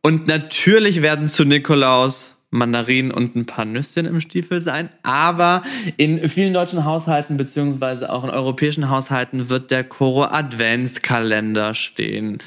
[0.01, 4.89] Und natürlich werden zu Nikolaus Mandarinen und ein paar Nüsschen im Stiefel sein.
[5.03, 5.65] Aber
[5.99, 12.39] in vielen deutschen Haushalten beziehungsweise auch in europäischen Haushalten wird der Koro Adventskalender stehen.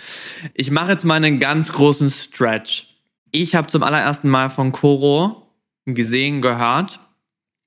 [0.56, 2.88] Ich mache jetzt mal einen ganz großen Stretch.
[3.32, 5.44] Ich habe zum allerersten Mal von Koro
[5.86, 7.00] gesehen, gehört,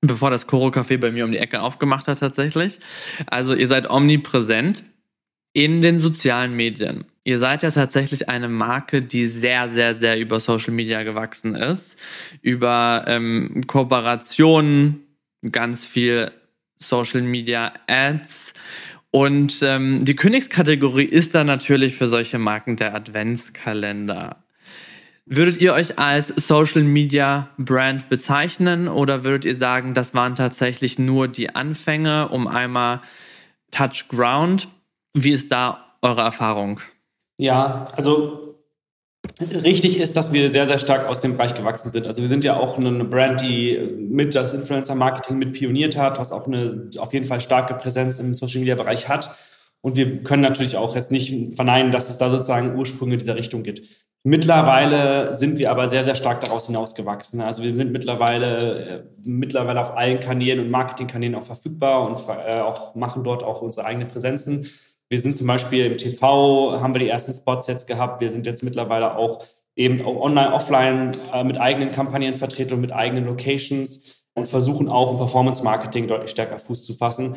[0.01, 2.79] bevor das Koro Café bei mir um die Ecke aufgemacht hat tatsächlich.
[3.27, 4.83] Also ihr seid omnipräsent
[5.53, 7.05] in den sozialen Medien.
[7.23, 11.97] Ihr seid ja tatsächlich eine Marke, die sehr, sehr, sehr über Social Media gewachsen ist.
[12.41, 15.01] Über ähm, Kooperationen,
[15.51, 16.31] ganz viel
[16.79, 18.53] Social Media Ads.
[19.11, 24.40] Und ähm, die Königskategorie ist dann natürlich für solche Marken der Adventskalender.
[25.33, 30.99] Würdet ihr euch als Social Media Brand bezeichnen oder würdet ihr sagen, das waren tatsächlich
[30.99, 32.99] nur die Anfänge, um einmal
[33.71, 34.67] Touch Ground?
[35.13, 36.81] Wie ist da eure Erfahrung?
[37.37, 38.57] Ja, also
[39.53, 42.07] richtig ist, dass wir sehr, sehr stark aus dem Bereich gewachsen sind.
[42.07, 46.33] Also wir sind ja auch eine Brand, die mit das Influencer-Marketing mit pioniert hat, was
[46.33, 49.33] auch eine auf jeden Fall starke Präsenz im Social-Media-Bereich hat.
[49.81, 53.63] Und wir können natürlich auch jetzt nicht verneinen, dass es da sozusagen Ursprünge dieser Richtung
[53.63, 53.81] gibt.
[54.23, 57.41] Mittlerweile sind wir aber sehr, sehr stark daraus hinausgewachsen.
[57.41, 62.59] Also wir sind mittlerweile, äh, mittlerweile auf allen Kanälen und Marketingkanälen auch verfügbar und äh,
[62.59, 64.67] auch machen dort auch unsere eigenen Präsenzen.
[65.09, 68.21] Wir sind zum Beispiel im TV, haben wir die ersten Spots jetzt gehabt.
[68.21, 69.43] Wir sind jetzt mittlerweile auch
[69.75, 74.87] eben auch online, offline äh, mit eigenen Kampagnen vertreten und mit eigenen Locations und versuchen
[74.87, 77.35] auch im Performance-Marketing deutlich stärker Fuß zu fassen.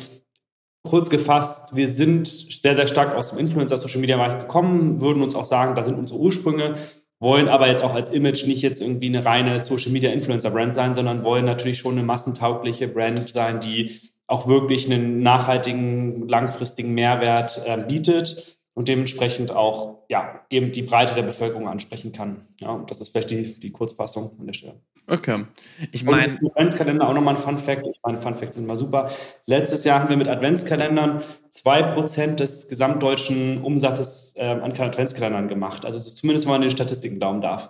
[0.85, 5.75] Kurz gefasst, wir sind sehr, sehr stark aus dem Influencer-Social-Media-Bereich gekommen, würden uns auch sagen,
[5.75, 6.75] da sind unsere Ursprünge,
[7.19, 11.43] wollen aber jetzt auch als Image nicht jetzt irgendwie eine reine Social-Media-Influencer-Brand sein, sondern wollen
[11.43, 18.59] natürlich schon eine massentaugliche Brand sein, die auch wirklich einen nachhaltigen, langfristigen Mehrwert äh, bietet
[18.75, 22.47] und dementsprechend auch ja, eben die Breite der Bevölkerung ansprechen kann.
[22.61, 24.81] Ja, das ist vielleicht die, die Kurzfassung an der Stelle.
[25.07, 25.45] Okay.
[25.91, 27.87] Ich meine, Adventskalender auch nochmal ein Fun Fact.
[27.87, 29.11] Ich meine, Fun Facts sind immer super.
[29.45, 31.21] Letztes Jahr haben wir mit Adventskalendern
[31.53, 35.85] 2% des gesamtdeutschen Umsatzes äh, an Adventskalendern gemacht.
[35.85, 37.69] Also zumindest, wenn man den Statistiken glauben darf.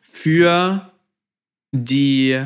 [0.00, 0.92] für
[1.72, 2.38] die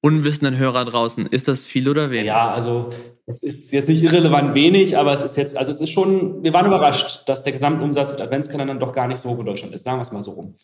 [0.00, 2.26] unwissenden Hörer draußen, ist das viel oder wenig?
[2.26, 2.90] Ja, also
[3.26, 6.52] es ist jetzt nicht irrelevant wenig, aber es ist jetzt, also es ist schon, wir
[6.52, 9.84] waren überrascht, dass der Gesamtumsatz mit Adventskalendern doch gar nicht so hoch in Deutschland ist.
[9.84, 10.56] Sagen wir es mal so rum.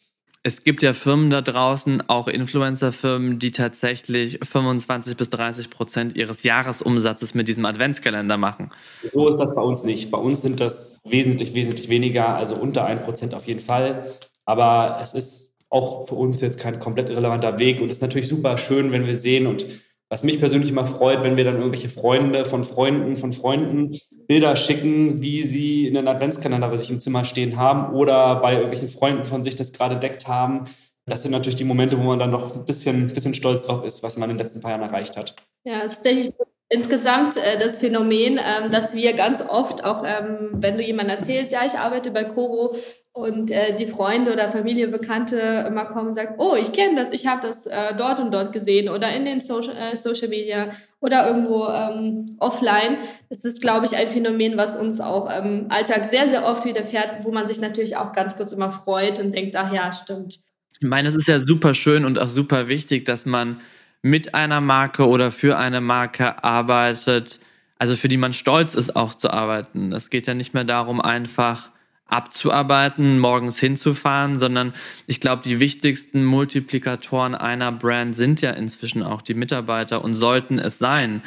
[0.42, 6.44] Es gibt ja Firmen da draußen, auch Influencer-Firmen, die tatsächlich 25 bis 30 Prozent ihres
[6.44, 8.70] Jahresumsatzes mit diesem Adventskalender machen.
[9.12, 10.10] So ist das bei uns nicht.
[10.10, 14.14] Bei uns sind das wesentlich, wesentlich weniger, also unter 1% auf jeden Fall.
[14.46, 18.28] Aber es ist auch für uns jetzt kein komplett irrelevanter Weg und es ist natürlich
[18.28, 19.66] super schön, wenn wir sehen und
[20.10, 23.96] was mich persönlich immer freut, wenn wir dann irgendwelche Freunde von Freunden von Freunden
[24.26, 28.88] Bilder schicken, wie sie einen Adventskalender bei sich im Zimmer stehen haben oder bei irgendwelchen
[28.88, 30.64] Freunden von sich das gerade entdeckt haben.
[31.06, 34.02] Das sind natürlich die Momente, wo man dann noch ein bisschen, bisschen stolz drauf ist,
[34.02, 35.36] was man in den letzten paar Jahren erreicht hat.
[35.64, 36.32] Ja, es ist tatsächlich
[36.68, 41.52] insgesamt äh, das Phänomen, ähm, dass wir ganz oft, auch ähm, wenn du jemandem erzählst,
[41.52, 42.76] ja, ich arbeite bei Coro
[43.12, 47.12] und äh, die Freunde oder Familie, Bekannte immer kommen und sagen, oh, ich kenne das,
[47.12, 50.70] ich habe das äh, dort und dort gesehen oder in den Social, äh, Social Media
[51.00, 52.98] oder irgendwo ähm, offline.
[53.28, 57.24] Das ist, glaube ich, ein Phänomen, was uns auch im Alltag sehr, sehr oft widerfährt,
[57.24, 60.38] wo man sich natürlich auch ganz kurz immer freut und denkt, ach ja, stimmt.
[60.80, 63.60] Ich meine, es ist ja super schön und auch super wichtig, dass man
[64.02, 67.40] mit einer Marke oder für eine Marke arbeitet,
[67.78, 69.92] also für die man stolz ist, auch zu arbeiten.
[69.92, 71.72] Es geht ja nicht mehr darum, einfach
[72.10, 74.74] abzuarbeiten, morgens hinzufahren, sondern
[75.06, 80.58] ich glaube, die wichtigsten Multiplikatoren einer Brand sind ja inzwischen auch die Mitarbeiter und sollten
[80.58, 81.22] es sein.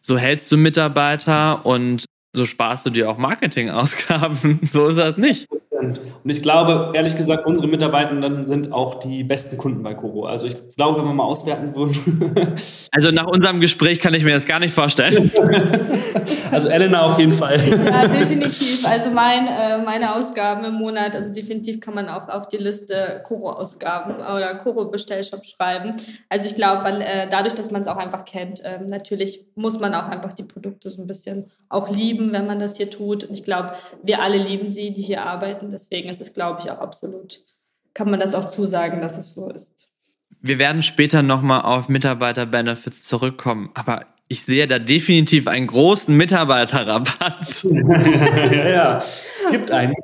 [0.00, 4.60] So hältst du Mitarbeiter und so sparst du dir auch Marketingausgaben.
[4.64, 5.48] So ist das nicht.
[5.82, 6.00] Prozent.
[6.22, 10.26] Und ich glaube, ehrlich gesagt, unsere Mitarbeitenden sind auch die besten Kunden bei Koro.
[10.26, 12.54] Also ich glaube, wenn wir mal auswerten würden.
[12.92, 15.30] also nach unserem Gespräch kann ich mir das gar nicht vorstellen.
[16.50, 17.56] also Elena auf jeden Fall.
[17.56, 18.86] Ja, definitiv.
[18.86, 23.22] Also mein, äh, meine Ausgaben im Monat, also definitiv kann man auch auf die Liste
[23.24, 25.94] Koro-Ausgaben oder Koro-Bestellshop schreiben.
[26.28, 29.94] Also ich glaube, äh, dadurch, dass man es auch einfach kennt, äh, natürlich muss man
[29.94, 33.24] auch einfach die Produkte so ein bisschen auch lieben, wenn man das hier tut.
[33.24, 35.71] Und ich glaube, wir alle lieben sie, die hier arbeiten.
[35.72, 37.40] Deswegen ist es, glaube ich, auch absolut,
[37.94, 39.88] kann man das auch zusagen, dass es so ist.
[40.40, 47.64] Wir werden später nochmal auf Mitarbeiter-Benefits zurückkommen, aber ich sehe da definitiv einen großen Mitarbeiterrabatt.
[47.70, 49.02] ja, ja,
[49.50, 49.94] gibt einen,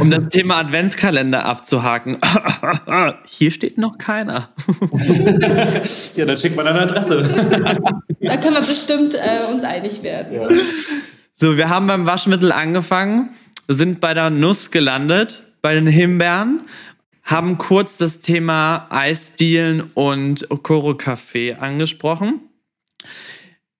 [0.00, 2.18] Um das Thema Adventskalender abzuhaken.
[3.26, 4.48] Hier steht noch keiner.
[6.16, 7.22] ja, dann schickt man eine Adresse.
[8.20, 10.34] da können wir bestimmt äh, uns einig werden.
[10.34, 10.48] Ja.
[11.32, 13.30] So, wir haben beim Waschmittel angefangen,
[13.68, 16.62] sind bei der Nuss gelandet, bei den Himbeeren,
[17.22, 22.40] haben kurz das Thema Eisdielen und Koro Café angesprochen.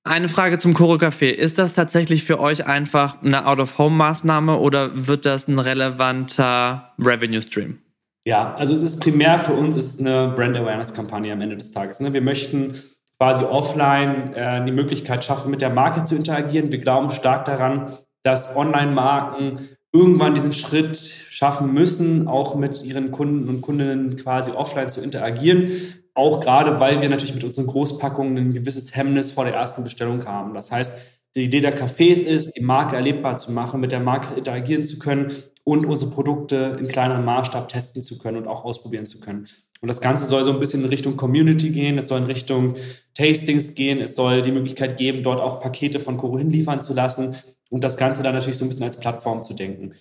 [0.04, 1.30] Eine Frage zum Koro Café.
[1.30, 7.78] Ist das tatsächlich für euch einfach eine Out-of-Home-Maßnahme oder wird das ein relevanter Revenue-Stream?
[8.24, 12.00] Ja, also es ist primär für uns ist eine Brand-Awareness-Kampagne am Ende des Tages.
[12.00, 12.12] Ne?
[12.12, 12.74] Wir möchten
[13.18, 16.70] quasi offline äh, die Möglichkeit schaffen, mit der Marke zu interagieren.
[16.70, 17.90] Wir glauben stark daran,
[18.22, 24.90] dass Online-Marken irgendwann diesen Schritt schaffen müssen, auch mit ihren Kunden und Kundinnen quasi offline
[24.90, 25.70] zu interagieren.
[26.14, 30.24] Auch gerade, weil wir natürlich mit unseren Großpackungen ein gewisses Hemmnis vor der ersten Bestellung
[30.26, 30.52] haben.
[30.52, 30.98] Das heißt,
[31.34, 34.98] die Idee der Cafés ist, die Marke erlebbar zu machen, mit der Marke interagieren zu
[34.98, 35.32] können
[35.64, 39.46] und unsere Produkte in kleinerem Maßstab testen zu können und auch ausprobieren zu können.
[39.80, 42.74] Und das Ganze soll so ein bisschen in Richtung Community gehen, es soll in Richtung
[43.14, 47.36] Tastings gehen, es soll die Möglichkeit geben, dort auch Pakete von Koro hinliefern zu lassen
[47.68, 49.92] und das Ganze dann natürlich so ein bisschen als Plattform zu denken.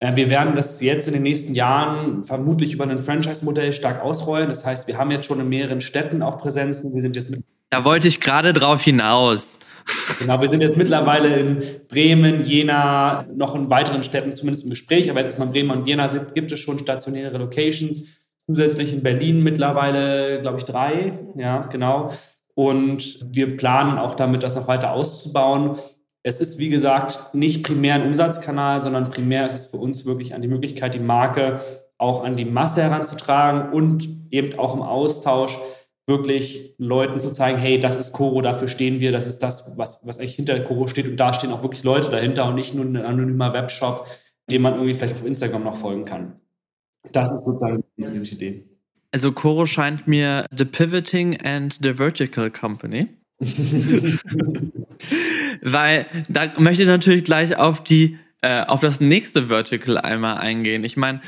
[0.00, 4.48] Äh, wir werden das jetzt in den nächsten Jahren vermutlich über ein Franchise-Modell stark ausrollen.
[4.48, 6.94] Das heißt, wir haben jetzt schon in mehreren Städten auch Präsenzen.
[6.94, 9.58] Wir sind jetzt mit da wollte ich gerade drauf hinaus.
[10.20, 15.10] Genau, wir sind jetzt mittlerweile in Bremen, Jena, noch in weiteren Städten zumindest im Gespräch,
[15.10, 18.04] aber jetzt mal Bremen und Jena sind, gibt es schon stationäre Locations
[18.46, 21.12] zusätzlich in Berlin mittlerweile, glaube ich, drei.
[21.36, 22.10] Ja, genau.
[22.54, 25.76] Und wir planen auch damit, das noch weiter auszubauen.
[26.26, 30.34] Es ist, wie gesagt, nicht primär ein Umsatzkanal, sondern primär ist es für uns wirklich
[30.34, 31.60] an die Möglichkeit, die Marke
[31.98, 35.56] auch an die Masse heranzutragen und eben auch im Austausch
[36.08, 40.04] wirklich Leuten zu zeigen, hey, das ist Coro, dafür stehen wir, das ist das, was,
[40.04, 42.84] was eigentlich hinter Coro steht und da stehen auch wirklich Leute dahinter und nicht nur
[42.84, 44.08] ein anonymer Webshop,
[44.50, 46.40] dem man irgendwie vielleicht auf Instagram noch folgen kann.
[47.12, 48.64] Das ist sozusagen die Idee.
[49.12, 53.10] Also Coro scheint mir The Pivoting and the Vertical Company.
[55.62, 60.84] Weil da möchte ich natürlich gleich auf die äh, auf das nächste Vertical einmal eingehen.
[60.84, 61.20] Ich meine,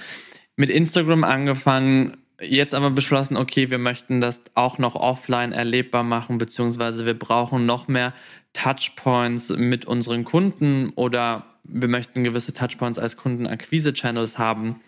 [0.57, 6.39] mit Instagram angefangen, jetzt aber beschlossen, okay, wir möchten das auch noch offline erlebbar machen,
[6.39, 8.13] beziehungsweise wir brauchen noch mehr
[8.53, 14.81] Touchpoints mit unseren Kunden oder wir möchten gewisse Touchpoints als Kundenakquise-Channels haben.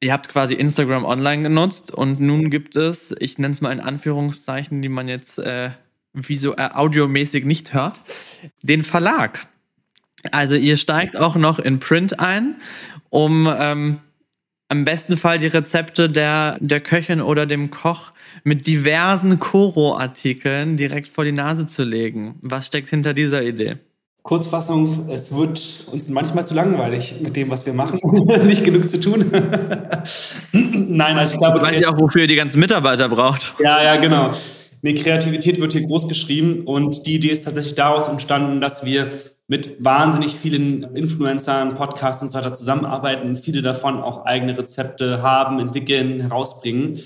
[0.00, 3.80] Ihr habt quasi Instagram online genutzt und nun gibt es, ich nenne es mal in
[3.80, 5.70] Anführungszeichen, die man jetzt äh,
[6.16, 8.02] so äh, audiomäßig nicht hört,
[8.62, 9.46] den Verlag.
[10.32, 12.56] Also ihr steigt auch noch in Print ein,
[13.10, 13.98] um ähm,
[14.68, 21.08] am besten Fall die Rezepte der, der Köchin oder dem Koch mit diversen Koro-Artikeln direkt
[21.08, 22.36] vor die Nase zu legen.
[22.42, 23.76] Was steckt hinter dieser Idee?
[24.22, 28.00] Kurzfassung, es wird uns manchmal zu langweilig mit dem, was wir machen.
[28.44, 29.24] Nicht genug zu tun.
[30.52, 31.62] Nein, also ich glaube...
[31.62, 33.54] Weiß ja auch, wofür ihr die ganzen Mitarbeiter braucht.
[33.60, 34.32] Ja, ja, genau.
[34.86, 39.10] Nee, Kreativität wird hier groß geschrieben und die Idee ist tatsächlich daraus entstanden, dass wir
[39.48, 45.58] mit wahnsinnig vielen Influencern, Podcasts und so weiter zusammenarbeiten, viele davon auch eigene Rezepte haben,
[45.58, 47.00] entwickeln, herausbringen.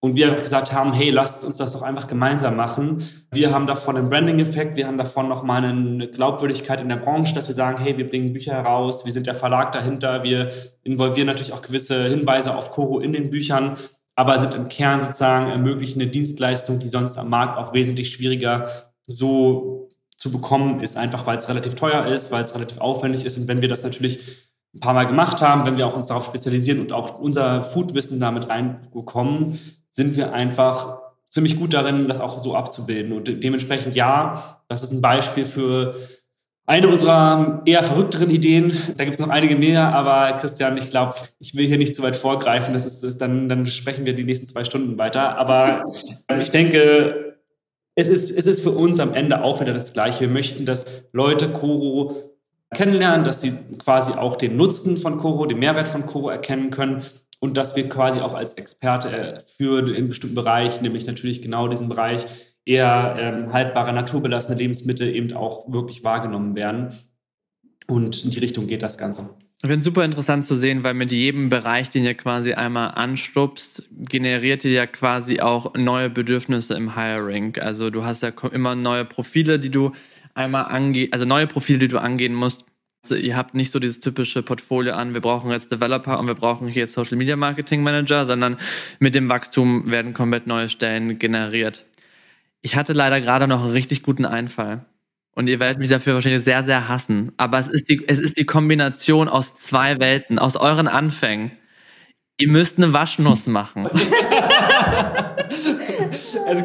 [0.00, 3.02] Und wir gesagt haben, hey, lasst uns das doch einfach gemeinsam machen.
[3.32, 7.48] Wir haben davon einen Branding-Effekt, wir haben davon nochmal eine Glaubwürdigkeit in der Branche, dass
[7.48, 10.52] wir sagen, hey, wir bringen Bücher heraus, wir sind der Verlag dahinter, wir
[10.84, 13.76] involvieren natürlich auch gewisse Hinweise auf Koro in den Büchern,
[14.16, 18.68] aber sind im Kern sozusagen ermöglichen eine Dienstleistung, die sonst am Markt auch wesentlich schwieriger
[19.06, 23.36] so zu bekommen ist, einfach weil es relativ teuer ist, weil es relativ aufwendig ist.
[23.36, 26.24] Und wenn wir das natürlich ein paar Mal gemacht haben, wenn wir auch uns darauf
[26.24, 29.58] spezialisieren und auch unser Foodwissen damit reinbekommen,
[29.90, 30.98] sind wir einfach
[31.28, 33.12] ziemlich gut darin, das auch so abzubilden.
[33.12, 35.94] Und dementsprechend ja, das ist ein Beispiel für
[36.66, 38.76] eine unserer eher verrückteren Ideen.
[38.96, 42.02] Da gibt es noch einige mehr, aber Christian, ich glaube, ich will hier nicht zu
[42.02, 42.74] weit vorgreifen.
[42.74, 45.38] Das ist, ist dann, dann sprechen wir die nächsten zwei Stunden weiter.
[45.38, 45.84] Aber
[46.40, 47.36] ich denke,
[47.94, 50.20] es ist, es ist für uns am Ende auch wieder das Gleiche.
[50.20, 52.34] Wir möchten, dass Leute Koro
[52.74, 57.02] kennenlernen, dass sie quasi auch den Nutzen von Coro, den Mehrwert von Coro erkennen können
[57.38, 61.68] und dass wir quasi auch als Experte äh, für einen bestimmten Bereich, nämlich natürlich genau
[61.68, 62.26] diesen Bereich
[62.66, 66.94] eher ähm, haltbare, naturbelassene Lebensmittel eben auch wirklich wahrgenommen werden.
[67.86, 69.30] Und in die Richtung geht das Ganze.
[69.62, 72.90] Ich finde es super interessant zu sehen, weil mit jedem Bereich, den ihr quasi einmal
[72.90, 77.56] anstupst, generiert ihr ja quasi auch neue Bedürfnisse im Hiring.
[77.58, 79.92] Also du hast ja immer neue Profile, die du
[80.34, 82.66] einmal angehen, also neue Profile, die du angehen musst.
[83.04, 86.34] Also ihr habt nicht so dieses typische Portfolio an, wir brauchen jetzt Developer und wir
[86.34, 88.56] brauchen hier jetzt Social Media Marketing Manager, sondern
[88.98, 91.86] mit dem Wachstum werden komplett neue Stellen generiert.
[92.62, 94.84] Ich hatte leider gerade noch einen richtig guten Einfall.
[95.34, 97.32] Und ihr werdet mich dafür wahrscheinlich sehr, sehr hassen.
[97.36, 101.52] Aber es ist die, es ist die Kombination aus zwei Welten, aus euren Anfängen.
[102.38, 103.88] Ihr müsst eine Waschnuss machen.
[106.46, 106.64] Also,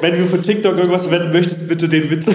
[0.00, 2.26] wenn du von TikTok irgendwas verwenden möchtest, bitte den Witz.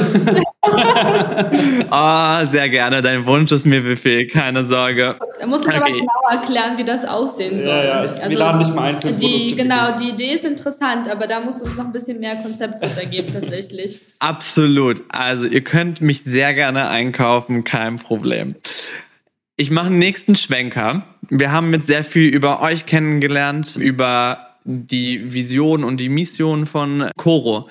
[1.91, 3.01] oh, sehr gerne.
[3.01, 5.15] Dein Wunsch ist mir Befehl, keine Sorge.
[5.39, 5.77] Da musst du okay.
[5.77, 7.69] aber genau erklären, wie das aussehen soll.
[7.69, 10.45] Ja, ja, ich, also, wir laden nicht mal ein für die, Genau, die Idee ist
[10.45, 13.99] interessant, aber da musst du uns noch ein bisschen mehr Konzept runtergeben, tatsächlich.
[14.19, 15.03] Absolut.
[15.09, 18.55] Also, ihr könnt mich sehr gerne einkaufen, kein Problem.
[19.55, 21.03] Ich mache einen nächsten Schwenker.
[21.29, 27.09] Wir haben mit sehr viel über euch kennengelernt, über die Vision und die Mission von
[27.15, 27.67] Coro.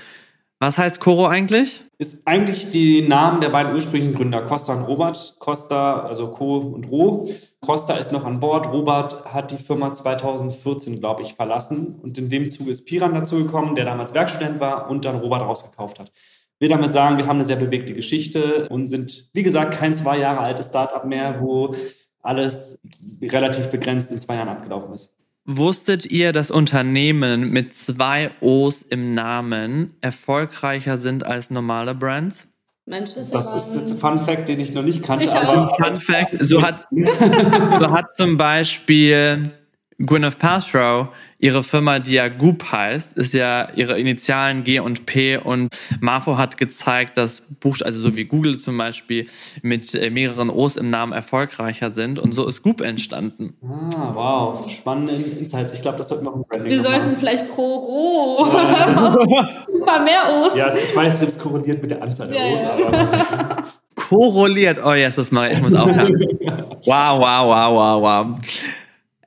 [0.59, 1.85] Was heißt Coro eigentlich?
[1.99, 5.37] Ist eigentlich die Namen der beiden ursprünglichen Gründer, Costa und Robert.
[5.39, 7.29] Costa, also Co und Ro.
[7.61, 8.73] Costa ist noch an Bord.
[8.73, 11.97] Robert hat die Firma 2014, glaube ich, verlassen.
[12.03, 15.99] Und in dem Zuge ist Piran dazugekommen, der damals Werkstudent war und dann Robert rausgekauft
[15.99, 16.11] hat.
[16.11, 19.95] Ich will damit sagen, wir haben eine sehr bewegte Geschichte und sind, wie gesagt, kein
[19.95, 21.75] zwei Jahre altes Startup mehr, wo
[22.23, 22.79] alles
[23.21, 25.15] relativ begrenzt in zwei Jahren abgelaufen ist.
[25.47, 32.49] Wusstet ihr, dass Unternehmen mit zwei O's im Namen erfolgreicher sind als normale Brands?
[32.85, 35.25] Mensch, das, das ist jetzt ein Fun Fact, den ich noch nicht kannte.
[35.25, 39.45] Ich aber Fun Fact, so hat, so hat zum Beispiel
[39.99, 41.09] Gwyneth Paltrow
[41.39, 45.69] ihre Firma, die ja Goop heißt, ist ja ihre Initialen G und P und
[46.01, 49.29] Marfo hat gezeigt, dass Buch, also so wie Google zum Beispiel,
[49.63, 53.55] mit äh, mehreren O's im Namen erfolgreicher sind und so ist Goop entstanden.
[53.63, 55.73] Ah, wow, spannende Insights.
[55.73, 57.17] Ich glaube, das sollten wir auch ein Branding Wir sollten machen.
[57.19, 58.51] vielleicht Koro.
[58.53, 59.09] Ja.
[59.75, 60.57] ein paar mehr O's.
[60.57, 63.65] Ja, ich weiß, es korreliert mit der Anzahl der ja, O's, aber
[63.97, 64.79] Korreliert.
[64.85, 65.55] Oh, yes, das mache ich.
[65.55, 66.15] Ich muss aufhören.
[66.85, 68.39] wow, wow, wow, wow, wow.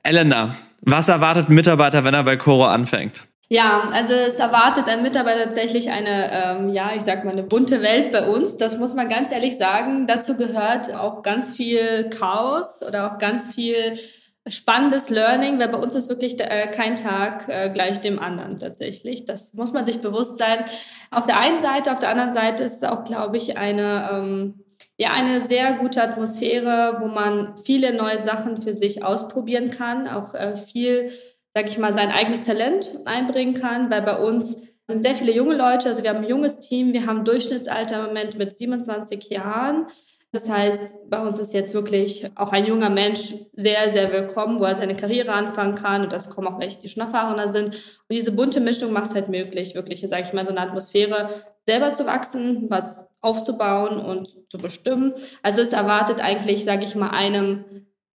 [0.02, 3.24] Elena, was erwartet ein Mitarbeiter, wenn er bei Coro anfängt?
[3.52, 7.82] Ja, also es erwartet ein Mitarbeiter tatsächlich eine, ähm, ja, ich sag mal, eine bunte
[7.82, 8.56] Welt bei uns.
[8.56, 10.06] Das muss man ganz ehrlich sagen.
[10.06, 13.98] Dazu gehört auch ganz viel Chaos oder auch ganz viel
[14.46, 19.24] spannendes Learning, weil bei uns ist wirklich äh, kein Tag äh, gleich dem anderen tatsächlich.
[19.24, 20.64] Das muss man sich bewusst sein.
[21.10, 24.64] Auf der einen Seite, auf der anderen Seite ist es auch, glaube ich, eine ähm,
[25.00, 30.34] ja eine sehr gute Atmosphäre, wo man viele neue Sachen für sich ausprobieren kann, auch
[30.34, 31.10] äh, viel,
[31.54, 35.56] sag ich mal, sein eigenes Talent einbringen kann, weil bei uns sind sehr viele junge
[35.56, 39.86] Leute, also wir haben ein junges Team, wir haben Durchschnittsalter im Moment mit 27 Jahren.
[40.32, 44.64] Das heißt, bei uns ist jetzt wirklich auch ein junger Mensch sehr, sehr willkommen, wo
[44.64, 46.02] er seine Karriere anfangen kann.
[46.02, 47.68] Und das kommen auch welche, die schon erfahrener sind.
[47.68, 51.30] Und diese bunte Mischung macht es halt möglich, wirklich, sage ich mal, so eine Atmosphäre
[51.66, 55.14] selber zu wachsen, was aufzubauen und zu bestimmen.
[55.42, 57.64] Also es erwartet eigentlich, sage ich mal, einem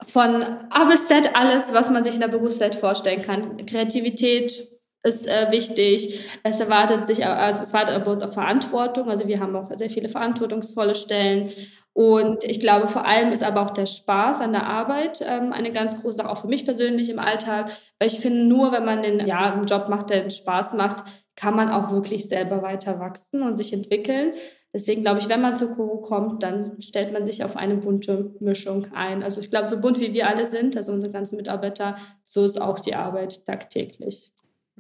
[0.08, 3.66] von A bis Z alles, was man sich in der Berufswelt vorstellen kann.
[3.66, 4.68] Kreativität
[5.04, 6.20] ist äh, wichtig.
[6.44, 9.10] Es erwartet sich, also es erwartet bei uns auch Verantwortung.
[9.10, 11.50] Also wir haben auch sehr viele verantwortungsvolle Stellen.
[11.94, 15.72] Und ich glaube, vor allem ist aber auch der Spaß an der Arbeit ähm, eine
[15.72, 17.70] ganz große Sache, auch für mich persönlich im Alltag.
[18.00, 21.04] Weil ich finde, nur wenn man den, ja, einen Job macht, der Spaß macht,
[21.36, 24.32] kann man auch wirklich selber weiter wachsen und sich entwickeln.
[24.74, 28.34] Deswegen glaube ich, wenn man zu Koro kommt, dann stellt man sich auf eine bunte
[28.40, 29.22] Mischung ein.
[29.22, 32.62] Also ich glaube, so bunt wie wir alle sind, also unsere ganzen Mitarbeiter, so ist
[32.62, 34.32] auch die Arbeit tagtäglich.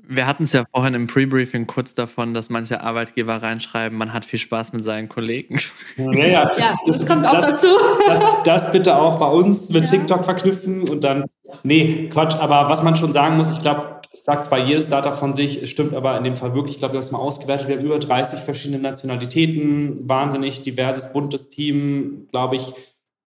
[0.07, 4.25] Wir hatten es ja vorhin im Pre-Briefing kurz davon, dass manche Arbeitgeber reinschreiben, man hat
[4.25, 5.59] viel Spaß mit seinen Kollegen.
[5.97, 6.49] Ja, ja, ja
[6.85, 7.67] das, das, kommt auch das, dazu.
[8.07, 9.97] Das, das, bitte auch bei uns mit ja.
[9.97, 11.25] TikTok verknüpfen und dann,
[11.63, 15.15] nee, Quatsch, aber was man schon sagen muss, ich glaube, es sagt zwar jedes Startup
[15.15, 17.19] von sich, es stimmt aber in dem Fall wirklich, ich glaube, wir haben es mal
[17.19, 22.73] ausgewertet, wir haben über 30 verschiedene Nationalitäten, wahnsinnig diverses, buntes Team, glaube ich,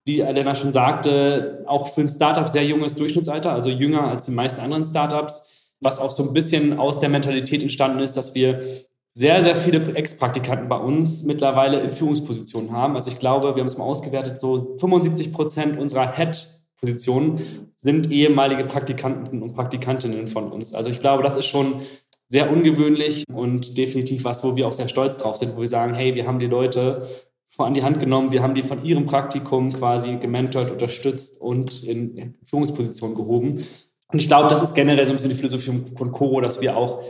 [0.04, 4.30] wie Elena schon sagte, auch für ein Startup sehr junges Durchschnittsalter, also jünger als die
[4.30, 8.60] meisten anderen Startups, was auch so ein bisschen aus der Mentalität entstanden ist, dass wir
[9.14, 12.96] sehr, sehr viele Ex-Praktikanten bei uns mittlerweile in Führungspositionen haben.
[12.96, 16.48] Also ich glaube, wir haben es mal ausgewertet, so 75 Prozent unserer Head
[16.78, 20.74] Positionen sind ehemalige Praktikanten und Praktikantinnen von uns.
[20.74, 21.80] Also ich glaube, das ist schon
[22.28, 25.94] sehr ungewöhnlich und definitiv was, wo wir auch sehr stolz drauf sind, wo wir sagen,
[25.94, 27.06] hey, wir haben die Leute
[27.56, 28.32] an die Hand genommen.
[28.32, 33.64] Wir haben die von ihrem Praktikum quasi gementort, unterstützt und in Führungspositionen gehoben.
[34.12, 36.76] Und ich glaube, das ist generell so ein bisschen die Philosophie von Coro, dass wir
[36.76, 37.02] auch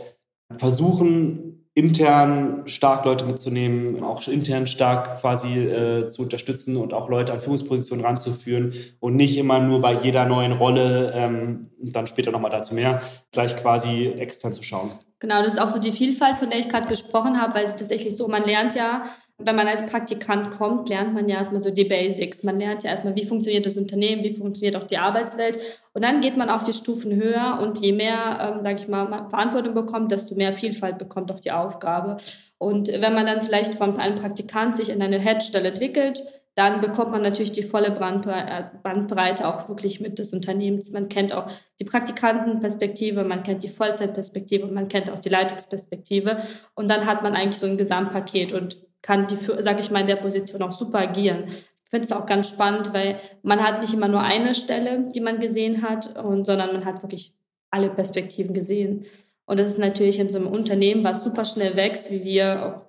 [0.57, 7.33] versuchen, intern stark Leute mitzunehmen, auch intern stark quasi äh, zu unterstützen und auch Leute
[7.33, 12.49] an Führungspositionen ranzuführen und nicht immer nur bei jeder neuen Rolle, ähm, dann später nochmal
[12.49, 12.99] dazu mehr,
[13.31, 14.89] gleich quasi extern zu schauen.
[15.19, 17.69] Genau, das ist auch so die Vielfalt, von der ich gerade gesprochen habe, weil es
[17.69, 19.05] ist tatsächlich so, man lernt ja
[19.39, 22.43] wenn man als Praktikant kommt, lernt man ja erstmal so die Basics.
[22.43, 25.59] Man lernt ja erstmal, wie funktioniert das Unternehmen, wie funktioniert auch die Arbeitswelt.
[25.93, 29.29] Und dann geht man auch die Stufen höher und je mehr, ähm, sage ich mal,
[29.29, 32.17] Verantwortung bekommt, desto mehr Vielfalt bekommt auch die Aufgabe.
[32.57, 36.23] Und wenn man dann vielleicht von einem Praktikant sich in eine Headstelle entwickelt,
[36.55, 40.91] dann bekommt man natürlich die volle äh, Bandbreite auch wirklich mit des Unternehmens.
[40.91, 46.39] Man kennt auch die Praktikantenperspektive, man kennt die Vollzeitperspektive, man kennt auch die Leitungsperspektive.
[46.73, 48.53] Und dann hat man eigentlich so ein Gesamtpaket.
[48.53, 51.45] Und kann die, sage ich mal, in der Position auch super agieren.
[51.47, 55.21] Ich finde es auch ganz spannend, weil man hat nicht immer nur eine Stelle, die
[55.21, 57.33] man gesehen hat, und, sondern man hat wirklich
[57.71, 59.05] alle Perspektiven gesehen.
[59.45, 62.81] Und das ist natürlich in so einem Unternehmen, was super schnell wächst, wie wir, auch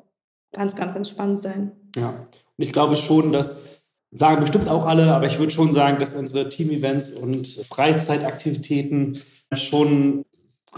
[0.52, 1.70] ganz, ganz, ganz spannend sein.
[1.94, 6.00] Ja, und ich glaube schon, dass, sagen bestimmt auch alle, aber ich würde schon sagen,
[6.00, 9.16] dass unsere Team-Events und Freizeitaktivitäten
[9.52, 10.24] schon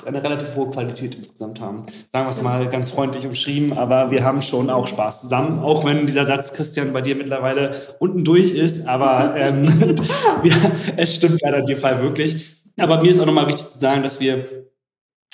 [0.06, 1.84] eine relativ hohe Qualität insgesamt haben.
[2.12, 5.84] Sagen wir es mal ganz freundlich umschrieben, aber wir haben schon auch Spaß zusammen, auch
[5.84, 9.96] wenn dieser Satz, Christian, bei dir mittlerweile unten durch ist, aber ähm,
[10.96, 12.60] es stimmt leider in dem Fall wirklich.
[12.78, 14.69] Aber mir ist auch nochmal wichtig zu sagen, dass wir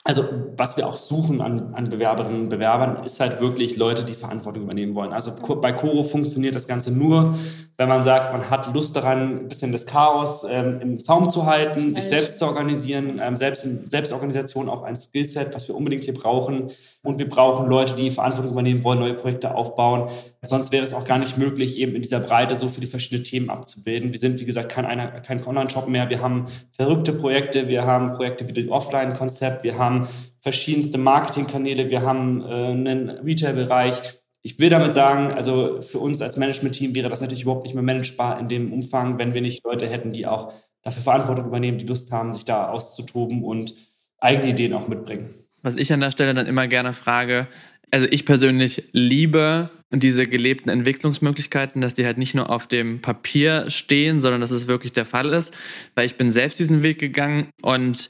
[0.07, 0.25] also
[0.57, 4.63] was wir auch suchen an, an Bewerberinnen und Bewerbern, ist halt wirklich Leute, die Verantwortung
[4.63, 5.13] übernehmen wollen.
[5.13, 7.35] Also bei Coro funktioniert das Ganze nur,
[7.79, 11.45] wenn man sagt, man hat Lust daran, ein bisschen das Chaos ähm, im Zaum zu
[11.45, 16.05] halten, sich selbst zu organisieren, ähm, selbst in Selbstorganisation auch ein Skillset, was wir unbedingt
[16.05, 16.71] hier brauchen.
[17.03, 20.09] Und wir brauchen Leute, die Verantwortung übernehmen wollen, neue Projekte aufbauen.
[20.43, 23.51] Sonst wäre es auch gar nicht möglich, eben in dieser Breite so viele verschiedene Themen
[23.51, 24.13] abzubilden.
[24.13, 24.87] Wir sind, wie gesagt, kein,
[25.23, 26.09] kein Online-Shop mehr.
[26.09, 27.69] Wir haben verrückte Projekte.
[27.69, 29.65] Wir haben Projekte wie das Offline-Konzept.
[29.65, 29.96] Wir haben
[30.41, 31.91] verschiedenste Marketingkanäle.
[31.91, 34.01] Wir haben äh, einen Retail-Bereich.
[34.43, 37.83] Ich will damit sagen, also für uns als Management-Team wäre das natürlich überhaupt nicht mehr
[37.83, 41.87] managebar in dem Umfang, wenn wir nicht Leute hätten, die auch dafür Verantwortung übernehmen, die
[41.87, 43.75] Lust haben, sich da auszutoben und
[44.19, 45.35] eigene Ideen auch mitbringen.
[45.63, 47.49] Was ich an der Stelle dann immer gerne frage,
[47.91, 53.71] also ich persönlich liebe diese gelebten Entwicklungsmöglichkeiten, dass die halt nicht nur auf dem Papier
[53.71, 55.55] stehen, sondern dass es wirklich der Fall ist,
[55.95, 58.09] weil ich bin selbst diesen Weg gegangen und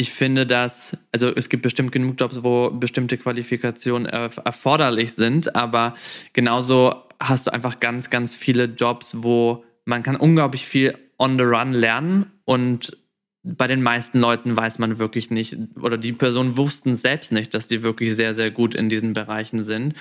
[0.00, 5.94] ich finde, dass, also es gibt bestimmt genug Jobs, wo bestimmte Qualifikationen erforderlich sind, aber
[6.32, 11.44] genauso hast du einfach ganz, ganz viele Jobs, wo man kann unglaublich viel on the
[11.44, 12.96] run lernen und
[13.42, 17.68] bei den meisten Leuten weiß man wirklich nicht, oder die Personen wussten selbst nicht, dass
[17.68, 19.92] die wirklich sehr, sehr gut in diesen Bereichen sind.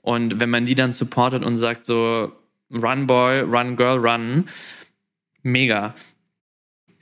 [0.00, 2.32] Und wenn man die dann supportet und sagt so,
[2.72, 4.44] Run Boy, Run Girl, Run,
[5.42, 5.94] mega.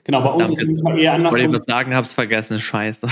[0.04, 1.36] Genau, bei uns ist es eher anders.
[1.38, 3.06] Ich würde sagen, hab's vergessen, scheiße.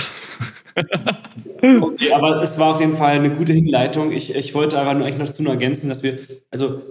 [1.80, 4.12] okay, aber es war auf jeden Fall eine gute Hinleitung.
[4.12, 6.18] Ich, ich wollte aber nur eigentlich noch dazu nur ergänzen, dass wir,
[6.51, 6.82] also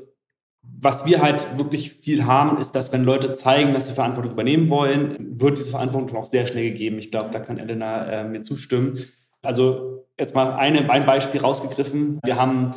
[0.82, 4.70] was wir halt wirklich viel haben, ist, dass wenn Leute zeigen, dass sie Verantwortung übernehmen
[4.70, 6.98] wollen, wird diese Verantwortung auch sehr schnell gegeben.
[7.00, 8.98] Ich glaube, da kann Elena äh, mir zustimmen.
[9.42, 12.20] Also jetzt mal eine, ein Beispiel rausgegriffen.
[12.24, 12.72] Wir haben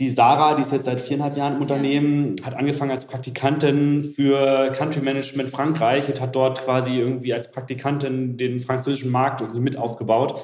[0.00, 4.70] die Sarah, die ist jetzt seit viereinhalb Jahren im Unternehmen, hat angefangen als Praktikantin für
[4.70, 9.76] Country Management Frankreich und hat dort quasi irgendwie als Praktikantin den französischen Markt irgendwie mit
[9.76, 10.40] aufgebaut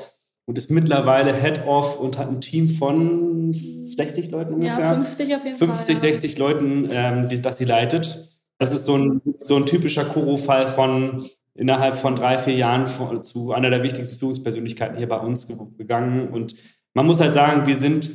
[0.47, 4.81] und ist mittlerweile Head-Off und hat ein Team von 60 Leuten ungefähr.
[4.81, 8.29] Ja, 50 auf jeden 50, Fall, 60 Leuten, ähm, die, das sie leitet.
[8.59, 11.25] Das ist so ein, so ein typischer Kuro-Fall von
[11.55, 16.29] innerhalb von drei, vier Jahren von, zu einer der wichtigsten Führungspersönlichkeiten hier bei uns gegangen.
[16.29, 16.57] Und
[16.95, 18.11] man muss halt sagen, wir sind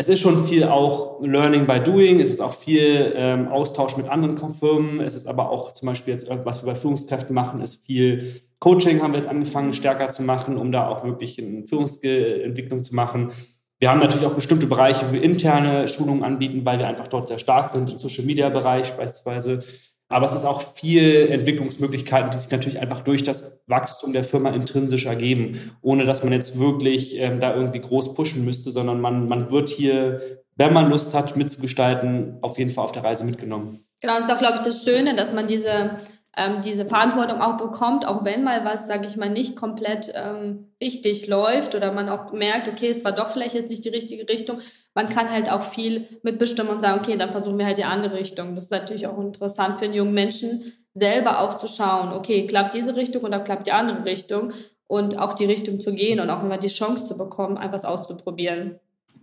[0.00, 4.08] es ist schon viel auch Learning by Doing, es ist auch viel ähm, Austausch mit
[4.08, 7.84] anderen Firmen, es ist aber auch zum Beispiel jetzt, was wir bei Führungskräften machen, ist
[7.84, 8.22] viel
[8.60, 12.94] Coaching haben wir jetzt angefangen stärker zu machen, um da auch wirklich eine Führungsentwicklung zu
[12.94, 13.32] machen.
[13.80, 17.38] Wir haben natürlich auch bestimmte Bereiche für interne Schulungen anbieten, weil wir einfach dort sehr
[17.38, 19.64] stark sind, im Social Media Bereich beispielsweise.
[20.08, 24.50] Aber es ist auch viel Entwicklungsmöglichkeiten, die sich natürlich einfach durch das Wachstum der Firma
[24.50, 29.26] intrinsisch ergeben, ohne dass man jetzt wirklich ähm, da irgendwie groß pushen müsste, sondern man,
[29.26, 30.20] man wird hier,
[30.56, 33.80] wenn man Lust hat, mitzugestalten, auf jeden Fall auf der Reise mitgenommen.
[34.00, 35.90] Genau, und das ist auch, glaube ich, das Schöne, dass man diese
[36.38, 40.72] ähm, diese Verantwortung auch bekommt, auch wenn mal was, sage ich mal, nicht komplett ähm,
[40.80, 44.28] richtig läuft oder man auch merkt, okay, es war doch vielleicht jetzt nicht die richtige
[44.28, 44.60] Richtung.
[44.94, 48.14] Man kann halt auch viel mitbestimmen und sagen, okay, dann versuchen wir halt die andere
[48.14, 48.54] Richtung.
[48.54, 52.74] Das ist natürlich auch interessant für einen jungen Menschen, selber auch zu schauen, okay, klappt
[52.74, 54.52] diese Richtung oder klappt die andere Richtung
[54.86, 58.78] und auch die Richtung zu gehen und auch immer die Chance zu bekommen, etwas auszuprobieren.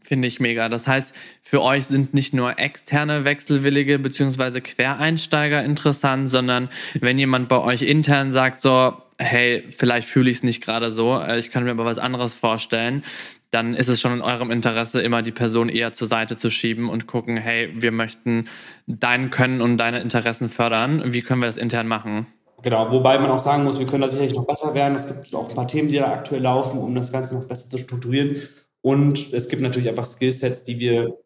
[0.05, 0.69] Finde ich mega.
[0.69, 4.61] Das heißt, für euch sind nicht nur externe Wechselwillige bzw.
[4.61, 10.43] Quereinsteiger interessant, sondern wenn jemand bei euch intern sagt, so, hey, vielleicht fühle ich es
[10.43, 13.03] nicht gerade so, äh, ich kann mir aber was anderes vorstellen,
[13.49, 16.89] dann ist es schon in eurem Interesse, immer die Person eher zur Seite zu schieben
[16.89, 18.47] und gucken, hey, wir möchten
[18.85, 21.13] dein Können und deine Interessen fördern.
[21.13, 22.27] Wie können wir das intern machen?
[22.61, 24.95] Genau, wobei man auch sagen muss, wir können da sicherlich noch besser werden.
[24.95, 27.69] Es gibt auch ein paar Themen, die da aktuell laufen, um das Ganze noch besser
[27.69, 28.37] zu strukturieren.
[28.85, 31.17] Und es gibt natürlich einfach Skillsets, die wir,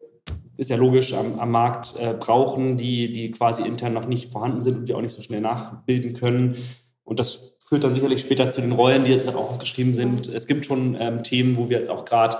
[0.56, 4.62] ist ja logisch, am, am Markt äh, brauchen, die, die quasi intern noch nicht vorhanden
[4.62, 6.56] sind und wir auch nicht so schnell nachbilden können.
[7.04, 10.26] Und das führt dann sicherlich später zu den Rollen, die jetzt gerade auch geschrieben sind.
[10.26, 12.38] Es gibt schon ähm, Themen, wo wir jetzt auch gerade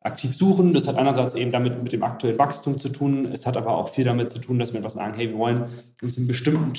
[0.00, 0.72] aktiv suchen.
[0.72, 3.30] Das hat einerseits eben damit mit dem aktuellen Wachstum zu tun.
[3.32, 5.66] Es hat aber auch viel damit zu tun, dass wir etwas sagen, hey, wir wollen
[6.02, 6.74] uns in bestimmten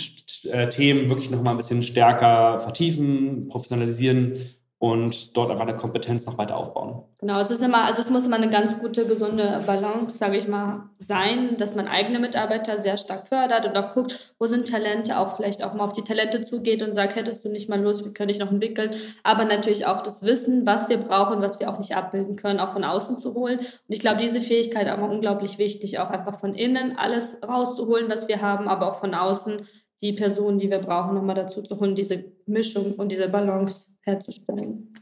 [0.52, 4.34] äh, Themen wirklich nochmal ein bisschen stärker vertiefen, professionalisieren
[4.80, 7.04] und dort einfach eine Kompetenz noch weiter aufbauen.
[7.18, 10.48] Genau, es ist immer, also es muss immer eine ganz gute, gesunde Balance, sage ich
[10.48, 15.18] mal, sein, dass man eigene Mitarbeiter sehr stark fördert und auch guckt, wo sind Talente,
[15.18, 18.06] auch vielleicht auch mal auf die Talente zugeht und sagt, hättest du nicht mal Lust,
[18.06, 18.92] wie könnte ich noch entwickeln,
[19.24, 22.74] aber natürlich auch das Wissen, was wir brauchen, was wir auch nicht abbilden können, auch
[22.74, 23.58] von außen zu holen.
[23.58, 28.12] Und ich glaube, diese Fähigkeit ist auch unglaublich wichtig, auch einfach von innen alles rauszuholen,
[28.12, 29.58] was wir haben, aber auch von außen
[30.02, 34.94] die Personen, die wir brauchen, nochmal dazu zu holen, diese Mischung und diese Balance herzustellen.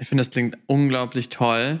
[0.00, 1.78] Ich finde, das klingt unglaublich toll.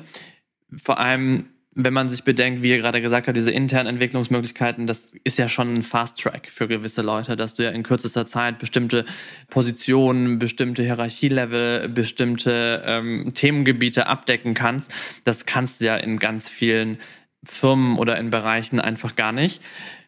[0.76, 5.12] Vor allem, wenn man sich bedenkt, wie ihr gerade gesagt habt, diese internen Entwicklungsmöglichkeiten, das
[5.24, 9.04] ist ja schon ein Fast-Track für gewisse Leute, dass du ja in kürzester Zeit bestimmte
[9.48, 14.92] Positionen, bestimmte Hierarchielevel, bestimmte ähm, Themengebiete abdecken kannst.
[15.24, 16.98] Das kannst du ja in ganz vielen
[17.44, 19.60] Firmen oder in Bereichen einfach gar nicht.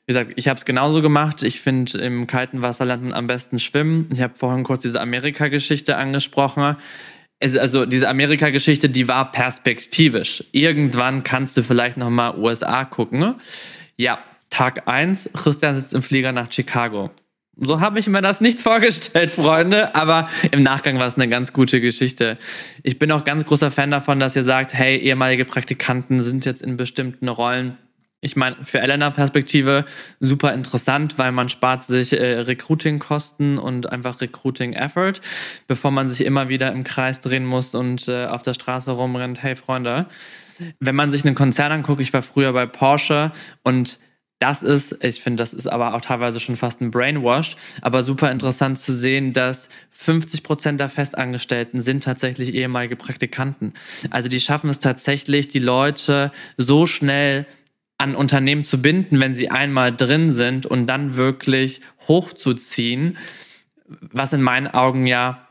[0.06, 1.42] Wie gesagt, ich habe es genauso gemacht.
[1.42, 4.08] Ich finde, im kalten Wasser man am besten schwimmen.
[4.12, 6.76] Ich habe vorhin kurz diese Amerika-Geschichte angesprochen.
[7.40, 10.44] also diese Amerika-Geschichte, die war perspektivisch.
[10.52, 13.34] Irgendwann kannst du vielleicht noch mal USA gucken.
[13.96, 15.28] Ja, Tag eins.
[15.34, 17.10] Christian sitzt im Flieger nach Chicago.
[17.56, 21.52] So habe ich mir das nicht vorgestellt, Freunde, aber im Nachgang war es eine ganz
[21.52, 22.38] gute Geschichte.
[22.84, 26.62] Ich bin auch ganz großer Fan davon, dass ihr sagt, hey, ehemalige Praktikanten sind jetzt
[26.62, 27.76] in bestimmten Rollen
[28.26, 29.84] ich meine, für Elena-Perspektive
[30.18, 35.20] super interessant, weil man spart sich äh, Recruiting-Kosten und einfach Recruiting-Effort,
[35.68, 39.44] bevor man sich immer wieder im Kreis drehen muss und äh, auf der Straße rumrennt.
[39.44, 40.06] Hey Freunde,
[40.80, 43.30] wenn man sich einen Konzern anguckt, ich war früher bei Porsche
[43.62, 44.00] und
[44.38, 48.30] das ist, ich finde, das ist aber auch teilweise schon fast ein Brainwash, aber super
[48.30, 53.72] interessant zu sehen, dass 50 Prozent der Festangestellten sind tatsächlich ehemalige Praktikanten.
[54.10, 57.46] Also die schaffen es tatsächlich, die Leute so schnell
[57.98, 63.16] an Unternehmen zu binden, wenn sie einmal drin sind und dann wirklich hochzuziehen,
[63.86, 65.46] was in meinen Augen ja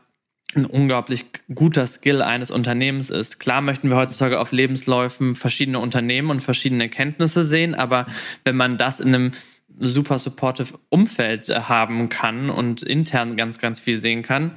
[0.54, 3.40] ein unglaublich guter Skill eines Unternehmens ist.
[3.40, 8.06] Klar möchten wir heutzutage auf Lebensläufen verschiedene Unternehmen und verschiedene Kenntnisse sehen, aber
[8.44, 9.30] wenn man das in einem
[9.78, 14.52] super supportive Umfeld haben kann und intern ganz, ganz viel sehen kann,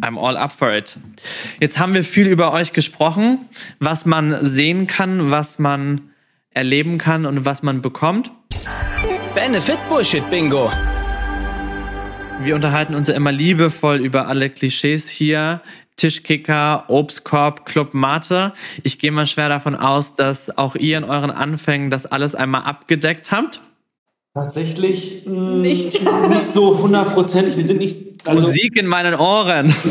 [0.00, 0.96] I'm all up for it.
[1.60, 3.44] Jetzt haben wir viel über euch gesprochen,
[3.78, 6.00] was man sehen kann, was man
[6.54, 8.32] erleben kann und was man bekommt.
[9.34, 10.70] Benefit Bullshit Bingo.
[12.42, 15.60] Wir unterhalten uns ja immer liebevoll über alle Klischees hier.
[15.96, 18.52] Tischkicker, Obstkorb, Club Mate.
[18.82, 22.62] Ich gehe mal schwer davon aus, dass auch ihr in euren Anfängen das alles einmal
[22.62, 23.60] abgedeckt habt.
[24.34, 26.00] Tatsächlich mh, mm, nicht.
[26.28, 27.56] nicht so hundertprozentig.
[27.56, 28.13] Wir sind nicht.
[28.24, 29.74] Also, Musik in meinen Ohren.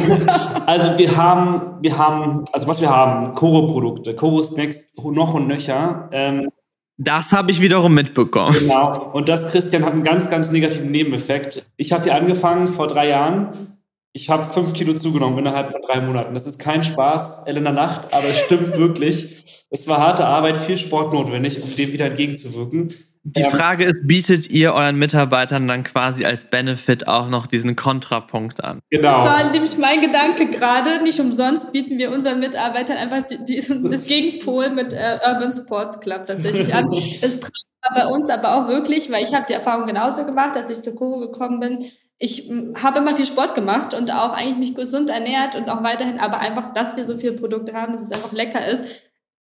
[0.65, 6.09] Also wir haben, wir haben, also was wir haben, Koro-Produkte, Koro-Snacks noch und nöcher.
[6.11, 6.49] Ähm,
[6.97, 8.55] das habe ich wiederum mitbekommen.
[8.57, 9.11] Genau.
[9.11, 11.65] Und das, Christian, hat einen ganz, ganz negativen Nebeneffekt.
[11.75, 13.77] Ich habe hier angefangen vor drei Jahren.
[14.13, 16.34] Ich habe fünf Kilo zugenommen innerhalb von drei Monaten.
[16.34, 19.65] Das ist kein Spaß, Elena Nacht, aber es stimmt wirklich.
[19.71, 22.93] Es war harte Arbeit, viel Sport notwendig, um dem wieder entgegenzuwirken.
[23.26, 27.78] Die ähm, Frage ist, bietet ihr euren Mitarbeitern dann quasi als Benefit auch noch diesen
[27.78, 28.82] Kontrapunkt an?
[28.89, 29.11] Genau.
[29.11, 31.01] Das war nämlich mein Gedanke gerade.
[31.03, 36.01] Nicht umsonst bieten wir unseren Mitarbeitern einfach die, die, das Gegenpol mit äh, Urban Sports
[36.01, 36.86] Club tatsächlich an.
[37.21, 40.69] Das war bei uns aber auch wirklich, weil ich habe die Erfahrung genauso gemacht, als
[40.69, 41.80] ich zur Kuro gekommen bin.
[42.17, 42.49] Ich
[42.82, 46.39] habe immer viel Sport gemacht und auch eigentlich mich gesund ernährt und auch weiterhin, aber
[46.39, 48.84] einfach, dass wir so viele Produkte haben, dass es einfach lecker ist,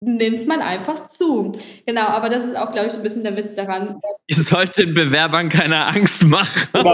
[0.02, 1.52] nimmt man einfach zu.
[1.86, 4.00] Genau, aber das ist auch, glaube ich, so ein bisschen der Witz daran.
[4.26, 6.68] Ihr sollt den Bewerbern keine Angst machen.
[6.72, 6.90] Nein,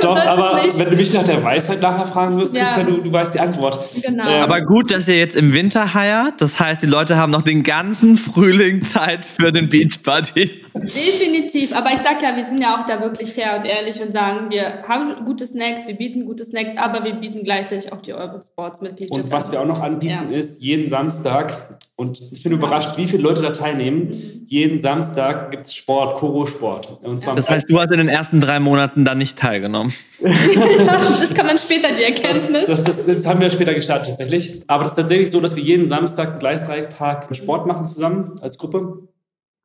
[0.00, 2.64] Doch, aber wenn du mich nach der Weisheit nachher fragen wirst, ja.
[2.64, 3.78] Christian, du, du weißt die Antwort.
[4.02, 4.28] Genau.
[4.28, 6.40] Ähm, aber gut, dass ihr jetzt im Winter heiert.
[6.40, 10.61] Das heißt, die Leute haben noch den ganzen Frühling Zeit für den Beachparty.
[10.74, 14.12] Definitiv, aber ich sage ja, wir sind ja auch da wirklich fair und ehrlich und
[14.12, 18.12] sagen, wir haben gute Snacks, wir bieten gute Snacks, aber wir bieten gleichzeitig auch die
[18.12, 19.24] Urban Sports Mitgliedschaft.
[19.24, 20.36] Und was wir auch noch anbieten ja.
[20.36, 24.46] ist, jeden Samstag, und ich bin überrascht, wie viele Leute da teilnehmen, mhm.
[24.46, 27.00] jeden Samstag gibt es Sport, Koro-Sport.
[27.36, 29.92] das heißt, du hast in den ersten drei Monaten da nicht teilgenommen.
[30.20, 32.66] das kann man später, die Erkenntnis.
[32.66, 34.62] Das, das, das, haben wir später gestartet tatsächlich.
[34.68, 38.56] Aber das ist tatsächlich so, dass wir jeden Samstag im Gleisdreieckpark Sport machen zusammen als
[38.56, 39.08] Gruppe.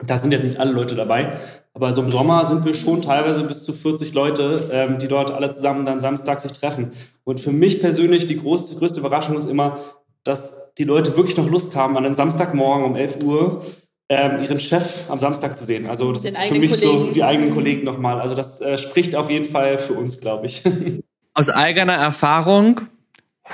[0.06, 1.34] Da sind jetzt nicht alle Leute dabei,
[1.74, 5.32] aber so im Sommer sind wir schon teilweise bis zu 40 Leute, ähm, die dort
[5.32, 6.92] alle zusammen dann Samstag sich treffen.
[7.24, 9.80] Und für mich persönlich die größte, größte Überraschung ist immer,
[10.24, 13.62] dass die Leute wirklich noch Lust haben, an einem Samstagmorgen um 11 Uhr
[14.10, 15.88] ähm, ihren Chef am Samstag zu sehen.
[15.88, 17.06] Also das Den ist für mich Kollegen.
[17.06, 18.22] so die eigenen Kollegen nochmal.
[18.22, 20.64] Also das äh, spricht auf jeden Fall für uns, glaube ich.
[21.34, 22.82] Aus eigener Erfahrung,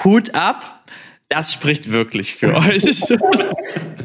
[0.04, 0.84] Hut ab,
[1.30, 2.84] das spricht wirklich für euch.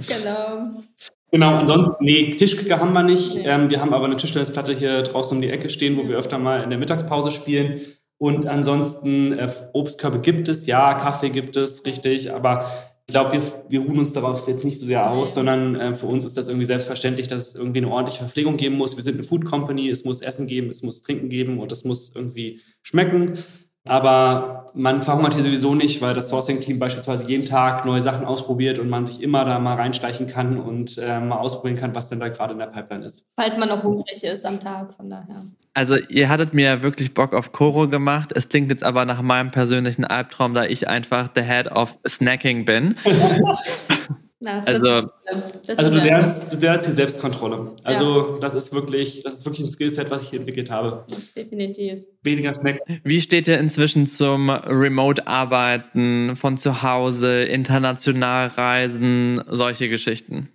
[0.07, 0.83] genau.
[1.31, 3.35] Genau, ansonsten, nee, Tischkicker haben wir nicht.
[3.35, 3.45] Nee.
[3.45, 6.39] Ähm, wir haben aber eine Tischtennisplatte hier draußen um die Ecke stehen, wo wir öfter
[6.39, 7.81] mal in der Mittagspause spielen.
[8.17, 12.65] Und ansonsten, äh, Obstkörbe gibt es, ja, Kaffee gibt es, richtig, aber
[13.07, 16.07] ich glaube, wir, wir ruhen uns darauf jetzt nicht so sehr aus, sondern äh, für
[16.07, 18.97] uns ist das irgendwie selbstverständlich, dass es irgendwie eine ordentliche Verpflegung geben muss.
[18.97, 21.85] Wir sind eine Food Company, es muss Essen geben, es muss Trinken geben und es
[21.85, 23.39] muss irgendwie schmecken.
[23.89, 28.79] Aber man verhungert hier sowieso nicht, weil das Sourcing-Team beispielsweise jeden Tag neue Sachen ausprobiert
[28.79, 32.21] und man sich immer da mal reinschleichen kann und äh, mal ausprobieren kann, was denn
[32.21, 33.27] da gerade in der Pipeline ist.
[33.37, 35.43] Falls man noch hungrig ist am Tag, von daher.
[35.75, 38.33] Also ihr hattet mir wirklich Bock auf Koro gemacht.
[38.35, 42.65] Es klingt jetzt aber nach meinem persönlichen Albtraum, da ich einfach the head of Snacking
[42.65, 42.95] bin.
[44.41, 45.11] Na, also,
[45.67, 47.75] das, also du lernst, du lernst die Selbstkontrolle.
[47.83, 48.39] Also ja.
[48.41, 51.05] das ist wirklich, das ist wirklich ein Skillset, was ich entwickelt habe.
[51.37, 52.05] Definitiv.
[52.23, 52.81] Weniger Snack.
[53.03, 60.49] Wie steht ihr inzwischen zum Remote-Arbeiten von zu Hause, international reisen, solche Geschichten?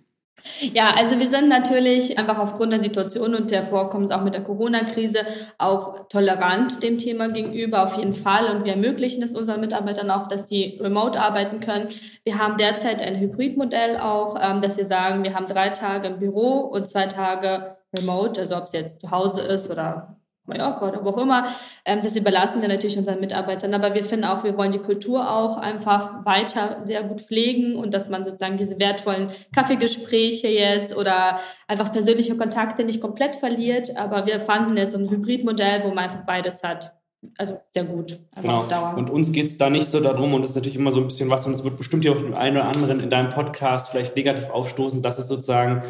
[0.72, 4.42] Ja, also wir sind natürlich einfach aufgrund der Situation und der Vorkommens auch mit der
[4.42, 5.20] Corona-Krise
[5.56, 8.54] auch tolerant dem Thema gegenüber, auf jeden Fall.
[8.54, 11.88] Und wir ermöglichen es unseren Mitarbeitern auch, dass die remote arbeiten können.
[12.24, 16.18] Wir haben derzeit ein Hybridmodell auch, ähm, dass wir sagen, wir haben drei Tage im
[16.18, 20.16] Büro und zwei Tage remote, also ob es jetzt zu Hause ist oder
[20.46, 21.46] Mallorca oder wo auch immer.
[21.84, 23.74] Ähm, das überlassen wir natürlich unseren Mitarbeitern.
[23.74, 27.94] Aber wir finden auch, wir wollen die Kultur auch einfach weiter sehr gut pflegen und
[27.94, 33.96] dass man sozusagen diese wertvollen Kaffeegespräche jetzt oder einfach persönliche Kontakte nicht komplett verliert.
[33.96, 36.92] Aber wir fanden jetzt ein Hybridmodell, wo man einfach beides hat.
[37.38, 38.18] Also sehr gut.
[38.40, 38.64] Genau.
[38.96, 41.06] Und uns geht es da nicht so darum, und das ist natürlich immer so ein
[41.06, 43.90] bisschen was, und es wird bestimmt ja auch dem einen oder anderen in deinem Podcast
[43.90, 45.82] vielleicht negativ aufstoßen, dass es sozusagen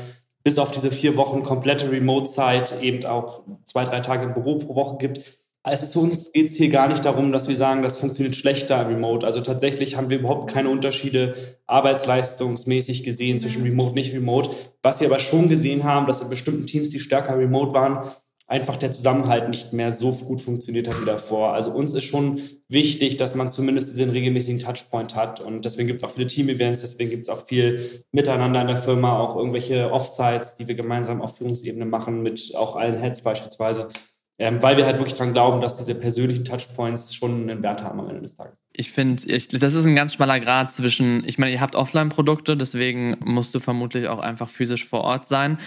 [0.44, 4.74] bis auf diese vier Wochen komplette Remote-Zeit eben auch zwei, drei Tage im Büro pro
[4.74, 5.20] Woche gibt.
[5.66, 8.86] Also für uns geht es hier gar nicht darum, dass wir sagen, das funktioniert schlechter
[8.86, 9.24] remote.
[9.24, 11.34] Also tatsächlich haben wir überhaupt keine Unterschiede
[11.66, 14.50] arbeitsleistungsmäßig gesehen zwischen remote und nicht remote.
[14.82, 18.06] Was wir aber schon gesehen haben, dass in bestimmten Teams, die stärker remote waren,
[18.46, 21.54] einfach der Zusammenhalt nicht mehr so gut funktioniert hat wie davor.
[21.54, 26.00] Also uns ist schon wichtig, dass man zumindest diesen regelmäßigen Touchpoint hat und deswegen gibt
[26.00, 29.90] es auch viele Team-Events, deswegen gibt es auch viel Miteinander in der Firma, auch irgendwelche
[29.90, 33.88] Offsites, die wir gemeinsam auf Führungsebene machen, mit auch allen Heads beispielsweise.
[34.36, 38.00] Ähm, weil wir halt wirklich dran glauben, dass diese persönlichen Touchpoints schon einen Wert haben
[38.00, 38.60] am Ende des Tages.
[38.72, 43.16] Ich finde, das ist ein ganz schmaler Grad zwischen, ich meine, ihr habt Offline-Produkte, deswegen
[43.24, 45.58] musst du vermutlich auch einfach physisch vor Ort sein.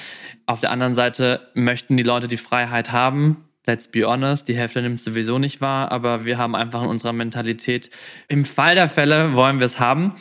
[0.47, 3.45] Auf der anderen Seite möchten die Leute die Freiheit haben.
[3.65, 7.13] Let's be honest, die Hälfte nimmt sowieso nicht wahr, aber wir haben einfach in unserer
[7.13, 7.89] Mentalität,
[8.27, 10.13] im Fall der Fälle wollen wir es haben.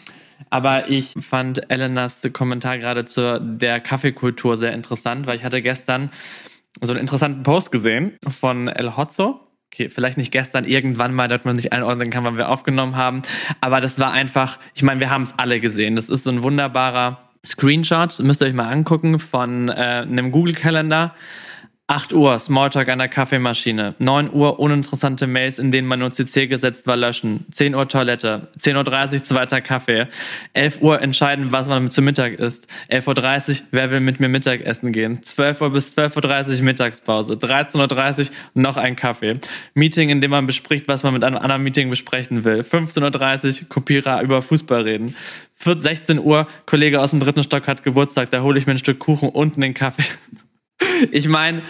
[0.50, 6.10] Aber ich fand Elenas Kommentar gerade zur der Kaffeekultur sehr interessant, weil ich hatte gestern
[6.80, 9.40] so einen interessanten Post gesehen von El Hotzo.
[9.72, 13.22] Okay, vielleicht nicht gestern, irgendwann mal, dass man sich einordnen kann, wann wir aufgenommen haben.
[13.60, 15.96] Aber das war einfach, ich meine, wir haben es alle gesehen.
[15.96, 21.14] Das ist so ein wunderbarer Screenshot, müsst ihr euch mal angucken, von äh, einem Google-Kalender
[21.88, 23.94] 8 Uhr Smalltalk an der Kaffeemaschine.
[24.00, 27.46] 9 Uhr uninteressante Mails, in denen man nur CC gesetzt war, löschen.
[27.52, 28.48] 10 Uhr Toilette.
[28.60, 30.08] 10.30 Uhr zweiter Kaffee.
[30.52, 32.66] 11 Uhr entscheiden, was man zu Mittag isst.
[32.90, 35.22] 11.30 Uhr, wer will mit mir Mittagessen gehen.
[35.22, 37.34] 12 Uhr bis 12.30 Uhr Mittagspause.
[37.34, 39.38] 13.30 Uhr noch ein Kaffee.
[39.74, 42.62] Meeting, in dem man bespricht, was man mit einem anderen Meeting besprechen will.
[42.62, 45.14] 15.30 Uhr Kopierer über Fußball reden.
[45.56, 48.98] 16 Uhr, Kollege aus dem dritten Stock hat Geburtstag, da hole ich mir ein Stück
[48.98, 50.04] Kuchen und einen Kaffee.
[51.10, 51.62] Ich meine,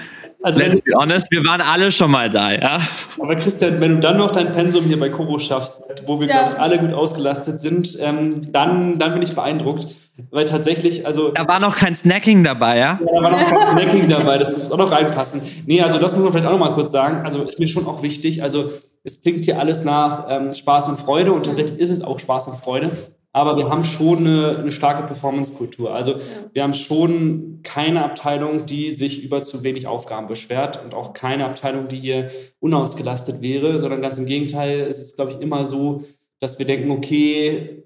[0.43, 2.81] also let's be honest, wir waren alle schon mal da, ja.
[3.21, 6.35] Aber Christian, wenn du dann noch dein Pensum hier bei Koro schaffst, wo wir, ja.
[6.35, 9.89] glaube ich, alle gut ausgelastet sind, ähm, dann, dann bin ich beeindruckt.
[10.31, 11.33] Weil tatsächlich, also.
[11.33, 13.01] Da war noch kein Snacking dabei, ja?
[13.05, 15.43] Ja, da war noch kein Snacking dabei, das muss auch noch reinpassen.
[15.67, 17.25] Nee, also das muss man vielleicht auch noch mal kurz sagen.
[17.25, 18.43] Also ist mir schon auch wichtig.
[18.43, 18.71] Also
[19.05, 22.49] es klingt hier alles nach ähm, Spaß und Freude und tatsächlich ist es auch Spaß
[22.49, 22.91] und Freude.
[23.37, 25.95] Aber wir haben schon eine, eine starke Performance-Kultur.
[25.95, 26.19] Also ja.
[26.55, 31.45] wir haben schon keine Abteilung, die sich über zu wenig Aufgaben beschwert und auch keine
[31.45, 32.31] Abteilung, die hier
[32.61, 36.03] unausgelastet wäre, sondern ganz im Gegenteil, es ist, glaube ich, immer so,
[36.41, 37.85] dass wir denken, okay,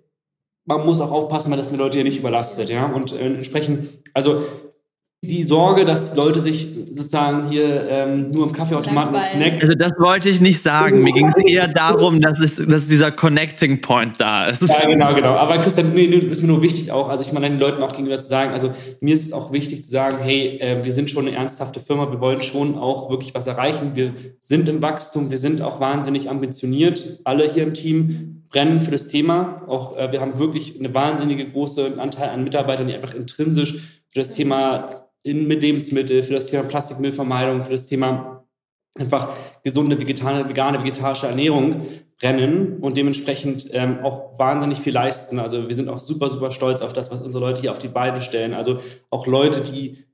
[0.67, 2.87] man muss auch aufpassen, dass man Leute hier nicht überlastet, ja.
[2.87, 4.45] Und äh, entsprechend, also
[5.23, 9.61] die Sorge, dass Leute sich sozusagen hier ähm, nur im Kaffeeautomaten und Snack.
[9.61, 11.03] Also das wollte ich nicht sagen.
[11.03, 14.63] Mir ging es eher darum, dass, es, dass dieser Connecting Point da ist.
[14.63, 15.35] Ja, genau, genau.
[15.35, 18.19] Aber Christian, mir ist mir nur wichtig auch, also ich meine den Leuten auch gegenüber
[18.19, 21.27] zu sagen, also mir ist es auch wichtig zu sagen, hey, äh, wir sind schon
[21.27, 23.91] eine ernsthafte Firma, wir wollen schon auch wirklich was erreichen.
[23.95, 28.91] Wir sind im Wachstum, wir sind auch wahnsinnig ambitioniert, alle hier im Team brennen für
[28.91, 29.65] das Thema.
[29.69, 34.19] Auch äh, wir haben wirklich eine wahnsinnige große Anteil an Mitarbeitern, die einfach intrinsisch für
[34.19, 38.45] das Thema in, mit Lebensmittel, für das Thema Plastikmüllvermeidung, für das Thema
[38.99, 41.87] einfach gesunde vegetale, vegane, vegetarische Ernährung
[42.21, 45.39] brennen und dementsprechend ähm, auch wahnsinnig viel leisten.
[45.39, 47.89] Also wir sind auch super, super stolz auf das, was unsere Leute hier auf die
[47.89, 48.53] Beine stellen.
[48.53, 48.79] Also
[49.11, 50.05] auch Leute, die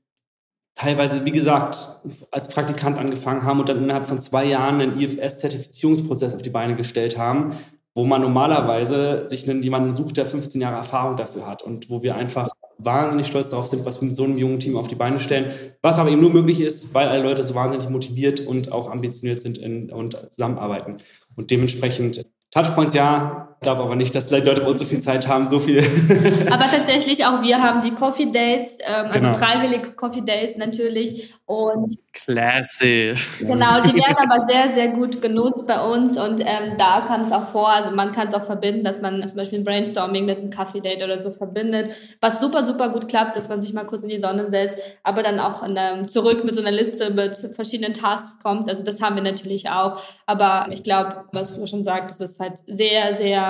[0.75, 1.99] teilweise, wie gesagt,
[2.31, 6.75] als Praktikant angefangen haben und dann innerhalb von zwei Jahren einen IFS-Zertifizierungsprozess auf die Beine
[6.75, 7.55] gestellt haben,
[7.95, 12.15] wo man normalerweise sich jemanden sucht, der 15 Jahre Erfahrung dafür hat und wo wir
[12.15, 12.49] einfach
[12.79, 15.51] wahnsinnig stolz darauf sind, was wir mit so einem jungen Team auf die Beine stellen.
[15.81, 19.41] Was aber eben nur möglich ist, weil alle Leute so wahnsinnig motiviert und auch ambitioniert
[19.41, 20.97] sind in, und zusammenarbeiten.
[21.35, 25.27] Und dementsprechend Touchpoints ja, ich glaube aber nicht, dass Leute bei uns so viel Zeit
[25.27, 25.79] haben, so viel.
[26.51, 29.33] aber tatsächlich auch wir haben die Coffee Dates, ähm, also genau.
[29.33, 31.33] freiwillige Coffee Dates natürlich.
[31.47, 33.15] Und Classy.
[33.39, 37.31] Genau, die werden aber sehr, sehr gut genutzt bei uns und ähm, da kam es
[37.31, 40.37] auch vor, also man kann es auch verbinden, dass man zum Beispiel ein Brainstorming mit
[40.37, 41.89] einem Coffee Date oder so verbindet,
[42.21, 45.23] was super, super gut klappt, dass man sich mal kurz in die Sonne setzt, aber
[45.23, 48.69] dann auch einem, zurück mit so einer Liste mit verschiedenen Tasks kommt.
[48.69, 49.99] Also das haben wir natürlich auch.
[50.25, 53.46] Aber ich glaube, was du schon sagst, ist halt sehr, sehr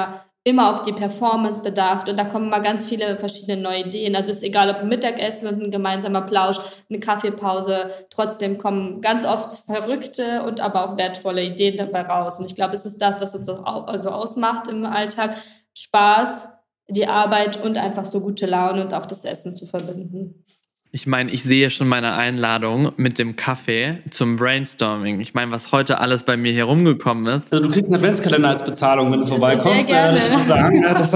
[0.48, 4.16] immer auf die Performance bedacht und da kommen mal ganz viele verschiedene neue Ideen.
[4.16, 6.58] Also ist egal, ob ein Mittagessen und ein gemeinsamer Plausch,
[6.90, 12.40] eine Kaffeepause, trotzdem kommen ganz oft verrückte und aber auch wertvolle Ideen dabei raus.
[12.40, 15.36] Und ich glaube, es ist das, was uns auch also ausmacht im Alltag.
[15.74, 16.48] Spaß,
[16.88, 20.46] die Arbeit und einfach so gute Laune und auch das Essen zu verbinden.
[20.92, 25.20] Ich meine, ich sehe schon meine Einladung mit dem Kaffee zum Brainstorming.
[25.20, 27.52] Ich meine, was heute alles bei mir hier rumgekommen ist.
[27.52, 29.88] Also du kriegst einen Adventskalender als Bezahlung, wenn du vorbeikommst.
[29.90, 30.18] Sehr gerne.
[30.20, 31.16] Ich sagen, ja, das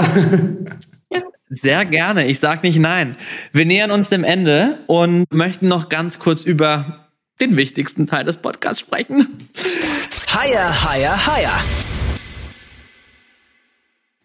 [1.49, 3.17] Sehr gerne, ich sage nicht nein.
[3.51, 7.09] Wir nähern uns dem Ende und möchten noch ganz kurz über
[7.41, 9.37] den wichtigsten Teil des Podcasts sprechen.
[10.33, 11.80] Higher, higher, higher.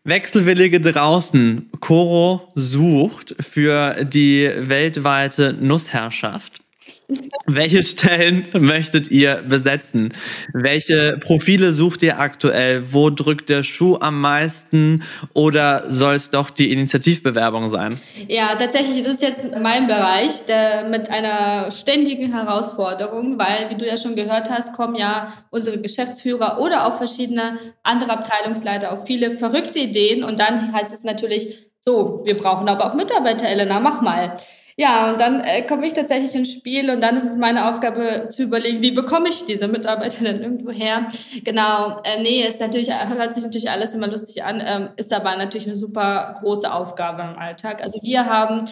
[0.07, 1.69] Wechselwillige draußen.
[1.81, 6.63] Coro sucht für die weltweite Nussherrschaft.
[7.47, 10.13] Welche Stellen möchtet ihr besetzen?
[10.53, 12.93] Welche Profile sucht ihr aktuell?
[12.93, 15.05] Wo drückt der Schuh am meisten?
[15.33, 18.01] Oder soll es doch die Initiativbewerbung sein?
[18.29, 23.87] Ja, tatsächlich das ist jetzt mein Bereich der, mit einer ständigen Herausforderung, weil, wie du
[23.87, 29.31] ja schon gehört hast, kommen ja unsere Geschäftsführer oder auch verschiedene andere Abteilungsleiter auf viele
[29.31, 30.25] verrückte Ideen.
[30.25, 34.37] Und dann heißt es natürlich, so, wir brauchen aber auch Mitarbeiter, Elena, mach mal.
[34.79, 38.29] Ja, und dann äh, komme ich tatsächlich ins Spiel und dann ist es meine Aufgabe
[38.29, 41.09] zu überlegen, wie bekomme ich diese Mitarbeiter denn irgendwo her?
[41.45, 45.35] Genau, äh, nee, ist natürlich, hört sich natürlich alles immer lustig an, ähm, ist aber
[45.37, 47.83] natürlich eine super große Aufgabe im Alltag.
[47.83, 48.64] Also wir haben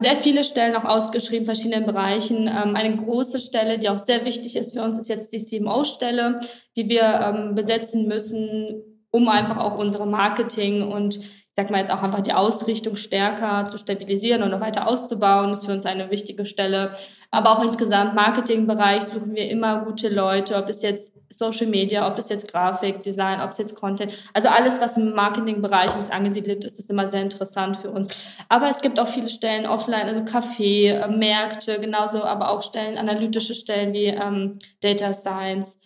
[0.00, 2.48] sehr viele Stellen auch ausgeschrieben, verschiedenen Bereichen.
[2.48, 6.40] Ähm, eine große Stelle, die auch sehr wichtig ist für uns, ist jetzt die CMO-Stelle,
[6.76, 8.82] die wir ähm, besetzen müssen,
[9.12, 11.20] um einfach auch unsere Marketing und
[11.56, 15.66] sag mal jetzt auch einfach die Ausrichtung stärker zu stabilisieren und noch weiter auszubauen, ist
[15.66, 16.94] für uns eine wichtige Stelle.
[17.30, 22.18] Aber auch insgesamt Marketingbereich suchen wir immer gute Leute, ob es jetzt Social Media, ob
[22.18, 26.78] es jetzt Grafik, Design, ob es jetzt Content, also alles, was im Marketingbereich angesiedelt ist,
[26.78, 28.08] ist immer sehr interessant für uns.
[28.48, 32.98] Aber es gibt auch viele Stellen offline, also Café, äh, Märkte, genauso, aber auch Stellen,
[32.98, 35.76] analytische Stellen wie ähm, Data Science,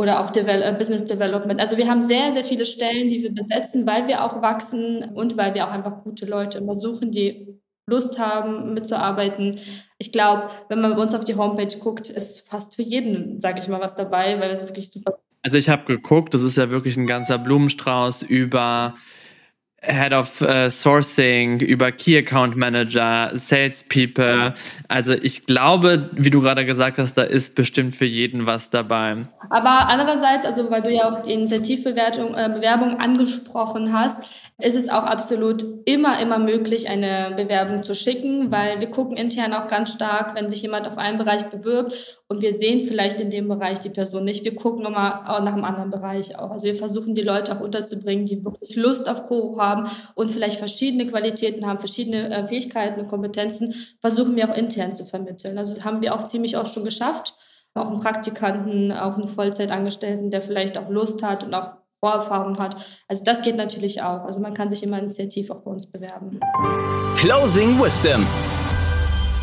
[0.00, 1.60] oder auch Devel äh, Business Development.
[1.60, 5.36] Also wir haben sehr, sehr viele Stellen, die wir besetzen, weil wir auch wachsen und
[5.36, 9.54] weil wir auch einfach gute Leute immer suchen, die Lust haben, mitzuarbeiten.
[9.98, 13.60] Ich glaube, wenn man bei uns auf die Homepage guckt, ist fast für jeden, sage
[13.60, 15.18] ich mal, was dabei, weil es wirklich super.
[15.42, 18.94] Also ich habe geguckt, das ist ja wirklich ein ganzer Blumenstrauß über
[19.82, 24.52] Head of uh, Sourcing, über Key Account Manager, Salespeople.
[24.88, 29.26] Also ich glaube, wie du gerade gesagt hast, da ist bestimmt für jeden was dabei.
[29.48, 34.28] Aber andererseits, also weil du ja auch die Initiativbewertung, äh, Bewerbung angesprochen hast,
[34.62, 39.52] ist es auch absolut immer, immer möglich, eine Bewerbung zu schicken, weil wir gucken intern
[39.54, 43.30] auch ganz stark, wenn sich jemand auf einen Bereich bewirbt und wir sehen vielleicht in
[43.30, 44.44] dem Bereich die Person nicht.
[44.44, 46.50] Wir gucken immer auch nach einem anderen Bereich auch.
[46.50, 50.58] Also wir versuchen die Leute auch unterzubringen, die wirklich Lust auf Koro haben und vielleicht
[50.58, 55.58] verschiedene Qualitäten haben, verschiedene äh, Fähigkeiten und Kompetenzen, versuchen wir auch intern zu vermitteln.
[55.58, 57.34] Also haben wir auch ziemlich oft schon geschafft.
[57.72, 62.76] Auch einen Praktikanten, auch einen Vollzeitangestellten, der vielleicht auch Lust hat und auch Vorerfahrung hat.
[63.08, 64.24] Also das geht natürlich auch.
[64.24, 66.40] Also man kann sich immer initiativ auch bei uns bewerben.
[67.14, 68.26] Closing Wisdom.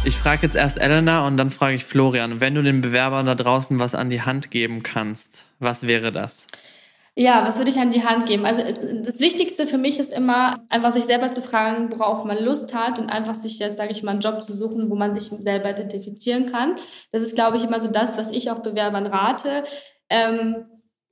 [0.04, 2.40] Ich frage jetzt erst Elena und dann frage ich Florian.
[2.40, 6.48] Wenn du den Bewerbern da draußen was an die Hand geben kannst, was wäre das?
[7.14, 8.46] Ja, was würde ich an die Hand geben?
[8.46, 8.64] Also
[9.04, 13.00] das Wichtigste für mich ist immer, einfach sich selber zu fragen, worauf man Lust hat
[13.00, 15.72] und einfach sich jetzt, sage ich mal, einen Job zu suchen, wo man sich selber
[15.72, 16.76] identifizieren kann.
[17.12, 19.64] Das ist, glaube ich, immer so das, was ich auch Bewerbern rate.
[20.10, 20.66] Ähm,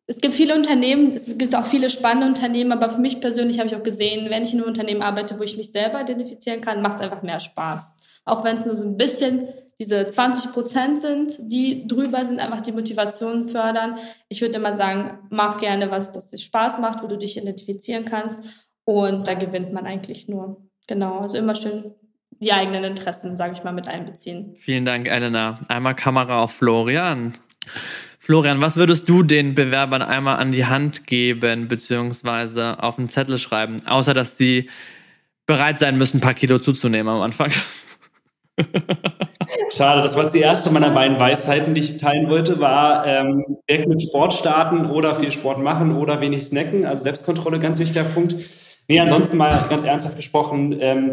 [0.07, 3.67] es gibt viele Unternehmen, es gibt auch viele spannende Unternehmen, aber für mich persönlich habe
[3.67, 6.81] ich auch gesehen, wenn ich in einem Unternehmen arbeite, wo ich mich selber identifizieren kann,
[6.81, 7.93] macht es einfach mehr Spaß.
[8.25, 9.47] Auch wenn es nur so ein bisschen
[9.79, 13.97] diese 20 Prozent sind, die drüber sind, einfach die Motivation fördern.
[14.29, 18.05] Ich würde immer sagen, mach gerne was, das dir Spaß macht, wo du dich identifizieren
[18.05, 18.43] kannst.
[18.85, 20.63] Und da gewinnt man eigentlich nur.
[20.87, 21.95] Genau, also immer schön
[22.39, 24.55] die eigenen Interessen, sage ich mal, mit einbeziehen.
[24.59, 25.59] Vielen Dank, Elena.
[25.67, 27.33] Einmal Kamera auf Florian.
[28.25, 33.37] Florian, was würdest du den Bewerbern einmal an die Hand geben, beziehungsweise auf einen Zettel
[33.37, 34.67] schreiben, außer dass sie
[35.45, 37.51] bereit sein müssen, ein paar Kilo zuzunehmen am Anfang?
[39.71, 43.45] Schade, das war jetzt die erste meiner beiden Weisheiten, die ich teilen wollte, war ähm,
[43.69, 46.87] direkt mit Sport starten oder viel Sport machen oder wenig snacken.
[46.87, 48.35] Also Selbstkontrolle, ganz wichtiger Punkt.
[48.87, 51.11] Nee, ansonsten mal ganz ernsthaft gesprochen, ähm,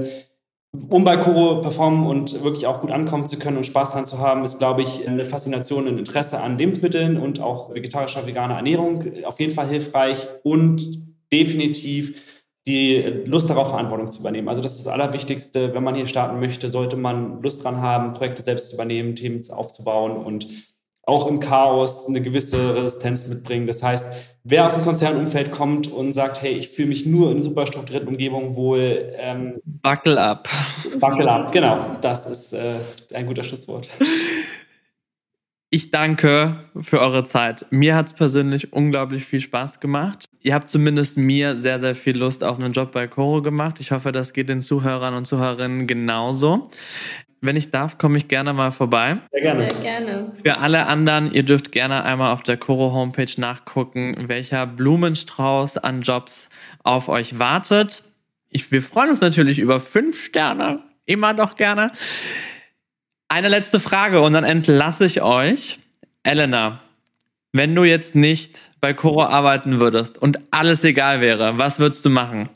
[0.89, 4.19] um bei Koro performen und wirklich auch gut ankommen zu können und Spaß dran zu
[4.19, 9.05] haben, ist, glaube ich, eine Faszination, ein Interesse an Lebensmitteln und auch vegetarischer, veganer Ernährung
[9.25, 12.17] auf jeden Fall hilfreich und definitiv
[12.67, 12.97] die
[13.27, 14.49] Lust darauf, Verantwortung zu übernehmen.
[14.49, 15.75] Also das ist das Allerwichtigste.
[15.75, 19.43] Wenn man hier starten möchte, sollte man Lust dran haben, Projekte selbst zu übernehmen, Themen
[19.51, 20.47] aufzubauen und
[21.05, 23.67] auch im Chaos eine gewisse Resistenz mitbringen.
[23.67, 24.07] Das heißt,
[24.45, 28.09] wer aus dem Konzernumfeld kommt und sagt, hey, ich fühle mich nur in super strukturierten
[28.09, 29.13] Umgebungen wohl.
[29.17, 30.49] Ähm, buckle up.
[31.01, 31.97] Buckle up, genau.
[32.01, 32.77] Das ist äh,
[33.15, 33.89] ein guter Schlusswort.
[35.75, 37.65] Ich danke für eure Zeit.
[37.71, 40.27] Mir hat es persönlich unglaublich viel Spaß gemacht.
[40.43, 43.81] Ihr habt zumindest mir sehr, sehr viel Lust auf einen Job bei Coro gemacht.
[43.81, 46.69] Ich hoffe, das geht den Zuhörern und Zuhörerinnen genauso.
[47.45, 49.19] Wenn ich darf, komme ich gerne mal vorbei.
[49.33, 49.69] Sehr gerne.
[49.69, 50.33] Sehr gerne.
[50.45, 56.03] Für alle anderen, ihr dürft gerne einmal auf der Coro Homepage nachgucken, welcher Blumenstrauß an
[56.03, 56.49] Jobs
[56.85, 58.05] auf euch wartet.
[58.49, 60.85] Ich, wir freuen uns natürlich über fünf Sterne.
[61.05, 61.91] Immer doch gerne.
[63.27, 65.81] Eine letzte Frage und dann entlasse ich euch.
[66.23, 66.81] Elena,
[67.51, 72.11] wenn du jetzt nicht bei Coro arbeiten würdest und alles egal wäre, was würdest du
[72.11, 72.49] machen?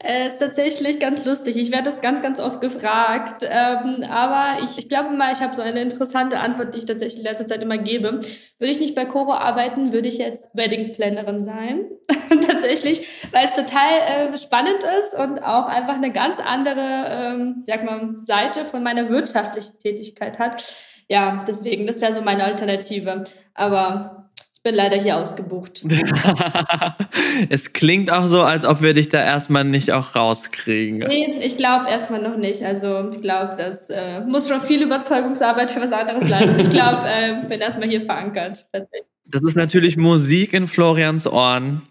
[0.00, 1.56] Es äh, ist tatsächlich ganz lustig.
[1.56, 3.44] Ich werde das ganz, ganz oft gefragt.
[3.44, 7.24] Ähm, aber ich, ich glaube mal, ich habe so eine interessante Antwort, die ich tatsächlich
[7.24, 8.12] in letzter Zeit immer gebe.
[8.12, 11.86] Würde ich nicht bei Coro arbeiten, würde ich jetzt Wedding-Plannerin sein.
[12.46, 17.84] tatsächlich, weil es total äh, spannend ist und auch einfach eine ganz andere, ähm, sag
[17.84, 20.74] mal, Seite von meiner wirtschaftlichen Tätigkeit hat.
[21.08, 23.24] Ja, deswegen, das wäre so meine Alternative.
[23.54, 24.17] Aber
[24.58, 25.84] ich bin leider hier ausgebucht.
[27.48, 30.98] es klingt auch so, als ob wir dich da erstmal nicht auch rauskriegen.
[31.06, 32.64] Nee, ich glaube erstmal noch nicht.
[32.64, 36.58] Also ich glaube, das äh, muss schon viel Überzeugungsarbeit für was anderes leisten.
[36.58, 38.66] Ich glaube, äh, bin erstmal hier verankert.
[38.72, 41.82] Das ist natürlich Musik in Florians Ohren.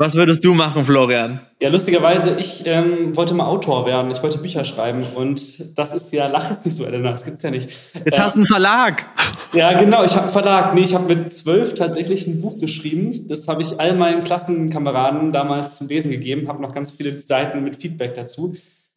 [0.00, 1.40] Was würdest du machen, Florian?
[1.60, 4.10] Ja, lustigerweise, ich ähm, wollte mal Autor werden.
[4.10, 5.04] Ich wollte Bücher schreiben.
[5.14, 7.68] Und das ist ja, lach jetzt nicht so, Elena, das gibt's ja nicht.
[7.68, 9.04] Jetzt äh, hast du einen Verlag.
[9.52, 10.72] Ja, genau, ich habe einen Verlag.
[10.72, 13.28] Nee, ich habe mit zwölf tatsächlich ein Buch geschrieben.
[13.28, 17.62] Das habe ich all meinen Klassenkameraden damals zum Lesen gegeben, habe noch ganz viele Seiten
[17.62, 18.56] mit Feedback dazu.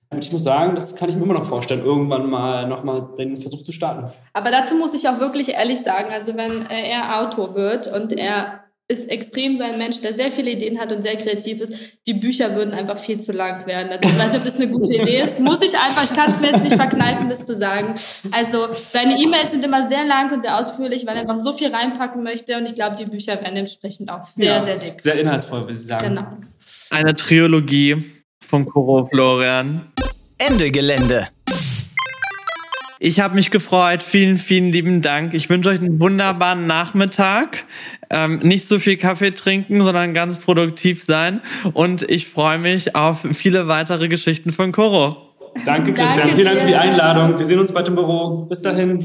[0.09, 3.35] Und ich muss sagen, das kann ich mir immer noch vorstellen, irgendwann mal nochmal den
[3.35, 4.09] Versuch zu starten.
[4.31, 8.62] Aber dazu muss ich auch wirklich ehrlich sagen, also wenn er Autor wird und er
[8.89, 11.73] ist extrem so ein Mensch, der sehr viele Ideen hat und sehr kreativ ist.
[12.05, 13.91] Die Bücher würden einfach viel zu lang werden.
[13.91, 15.39] Also ich weiß nicht, ob das eine gute Idee ist.
[15.39, 17.95] Muss ich einfach, ich kann es mir jetzt nicht verkneifen, das zu sagen.
[18.31, 21.73] Also deine E-Mails sind immer sehr lang und sehr ausführlich, weil er einfach so viel
[21.73, 25.01] reinpacken möchte und ich glaube, die Bücher werden entsprechend auch sehr, ja, sehr dick.
[25.01, 26.15] Sehr inhaltsvoll, würde ich sagen.
[26.15, 26.37] Genau.
[26.89, 28.03] Eine Trilogie
[28.45, 29.93] von Koro Florian.
[30.37, 31.29] Ende Gelände.
[33.05, 34.01] Ich habe mich gefreut.
[34.01, 35.33] Vielen, vielen lieben Dank.
[35.33, 37.65] Ich wünsche euch einen wunderbaren Nachmittag.
[38.13, 41.41] Ähm, nicht so viel Kaffee trinken, sondern ganz produktiv sein.
[41.73, 45.17] Und ich freue mich auf viele weitere Geschichten von Koro.
[45.65, 46.19] Danke, Christian.
[46.19, 47.37] Danke Vielen Dank für die Einladung.
[47.37, 48.45] Wir sehen uns bald im Büro.
[48.49, 49.03] Bis dahin.